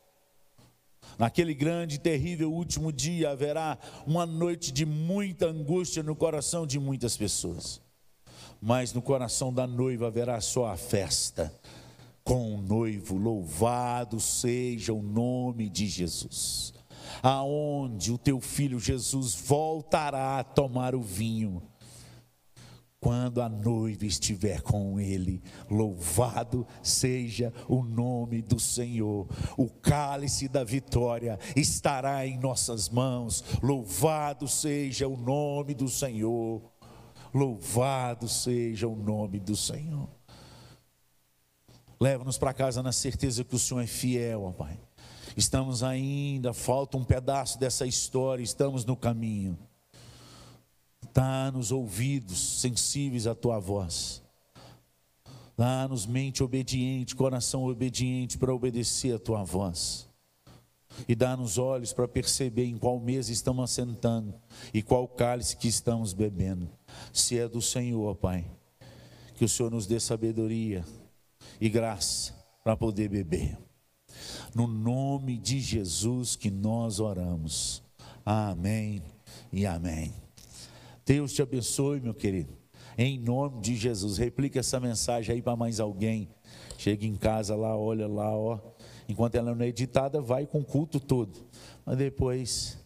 Naquele 1.18 1.54
grande 1.54 1.96
e 1.96 1.98
terrível 1.98 2.52
último 2.52 2.92
dia 2.92 3.30
haverá 3.30 3.78
uma 4.06 4.26
noite 4.26 4.70
de 4.70 4.84
muita 4.84 5.46
angústia 5.46 6.02
no 6.02 6.14
coração 6.14 6.66
de 6.66 6.78
muitas 6.78 7.16
pessoas. 7.16 7.80
Mas 8.60 8.92
no 8.92 9.00
coração 9.00 9.52
da 9.52 9.66
noiva 9.66 10.06
haverá 10.08 10.40
só 10.40 10.66
a 10.66 10.76
festa 10.76 11.52
com 12.22 12.54
o 12.54 12.60
noivo. 12.60 13.16
Louvado 13.16 14.20
seja 14.20 14.92
o 14.92 15.02
nome 15.02 15.68
de 15.68 15.86
Jesus. 15.86 16.74
Aonde 17.22 18.12
o 18.12 18.18
teu 18.18 18.40
filho 18.40 18.78
Jesus 18.78 19.34
voltará 19.34 20.38
a 20.38 20.44
tomar 20.44 20.94
o 20.94 21.00
vinho 21.00 21.62
quando 23.01 23.40
a 23.40 23.49
noiva 23.49 24.05
estiver 24.05 24.62
com 24.62 24.99
ele. 24.99 25.42
Louvado 25.70 26.66
seja 26.82 27.53
o 27.68 27.82
nome 27.82 28.42
do 28.42 28.59
Senhor. 28.59 29.28
O 29.57 29.68
cálice 29.68 30.49
da 30.49 30.64
vitória 30.64 31.38
estará 31.55 32.26
em 32.26 32.38
nossas 32.38 32.88
mãos. 32.88 33.44
Louvado 33.62 34.49
seja 34.49 35.07
o 35.07 35.16
nome 35.16 35.74
do 35.74 35.88
Senhor. 35.88 36.62
Louvado 37.32 38.28
seja 38.28 38.88
o 38.88 38.97
nome 38.97 39.38
do 39.38 39.55
Senhor. 39.55 40.09
Leva-nos 42.01 42.38
para 42.38 42.53
casa 42.53 42.82
na 42.82 42.92
certeza 42.92 43.44
que 43.44 43.55
o 43.55 43.59
Senhor 43.59 43.80
é 43.80 43.86
fiel, 43.86 44.44
ó 44.44 44.53
Pai. 44.53 44.78
Estamos 45.36 45.82
ainda, 45.82 46.55
falta 46.55 46.97
um 46.97 47.05
pedaço 47.05 47.59
dessa 47.59 47.86
história, 47.86 48.42
estamos 48.42 48.84
no 48.84 48.97
caminho. 48.97 49.59
Dá-nos 51.16 51.72
ouvidos 51.72 52.60
sensíveis 52.60 53.26
à 53.26 53.34
tua 53.34 53.58
voz. 53.58 54.22
Dá-nos 55.56 56.04
mente 56.04 56.42
obediente, 56.42 57.16
coração 57.16 57.64
obediente 57.64 58.36
para 58.36 58.54
obedecer 58.54 59.14
a 59.14 59.18
tua 59.18 59.42
voz. 59.42 60.06
E 61.08 61.14
dá-nos 61.14 61.56
olhos 61.56 61.94
para 61.94 62.06
perceber 62.06 62.66
em 62.66 62.76
qual 62.76 63.00
mesa 63.00 63.32
estamos 63.32 63.64
assentando 63.64 64.34
e 64.74 64.82
qual 64.82 65.08
cálice 65.08 65.56
que 65.56 65.68
estamos 65.68 66.12
bebendo. 66.12 66.68
Se 67.14 67.38
é 67.38 67.48
do 67.48 67.62
Senhor, 67.62 68.14
Pai, 68.16 68.44
que 69.36 69.44
o 69.46 69.48
Senhor 69.48 69.70
nos 69.70 69.86
dê 69.86 69.98
sabedoria 69.98 70.84
e 71.58 71.70
graça 71.70 72.34
para 72.62 72.76
poder 72.76 73.08
beber. 73.08 73.56
No 74.54 74.66
nome 74.66 75.38
de 75.38 75.60
Jesus 75.60 76.36
que 76.36 76.50
nós 76.50 77.00
oramos. 77.00 77.82
Amém 78.22 79.02
e 79.50 79.64
amém. 79.64 80.26
Deus 81.07 81.32
te 81.32 81.40
abençoe, 81.40 82.00
meu 82.00 82.12
querido. 82.12 82.52
Em 82.98 83.16
nome 83.16 83.61
de 83.61 83.76
Jesus. 83.76 84.18
Replica 84.18 84.59
essa 84.59 84.80
mensagem 84.80 85.36
aí 85.36 85.40
para 85.40 85.54
mais 85.54 85.78
alguém. 85.78 86.28
Chega 86.76 87.07
em 87.07 87.14
casa 87.14 87.54
lá, 87.54 87.76
olha 87.76 88.09
lá, 88.09 88.36
ó. 88.36 88.59
Enquanto 89.09 89.36
ela 89.36 89.54
não 89.54 89.64
é 89.64 89.68
editada, 89.68 90.20
vai 90.20 90.46
com 90.46 90.59
o 90.59 90.64
culto 90.64 90.98
todo. 90.98 91.46
Mas 91.84 91.96
depois, 91.96 92.76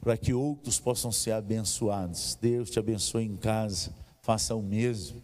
para 0.00 0.16
que 0.16 0.32
outros 0.32 0.80
possam 0.80 1.12
ser 1.12 1.32
abençoados. 1.32 2.38
Deus 2.40 2.70
te 2.70 2.78
abençoe 2.78 3.24
em 3.24 3.36
casa. 3.36 3.94
Faça 4.22 4.54
o 4.54 4.62
mesmo. 4.62 5.22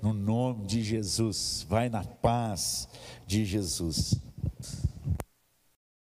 No 0.00 0.14
nome 0.14 0.66
de 0.66 0.82
Jesus. 0.82 1.66
Vai 1.68 1.90
na 1.90 2.02
paz 2.02 2.88
de 3.26 3.44
Jesus. 3.44 4.14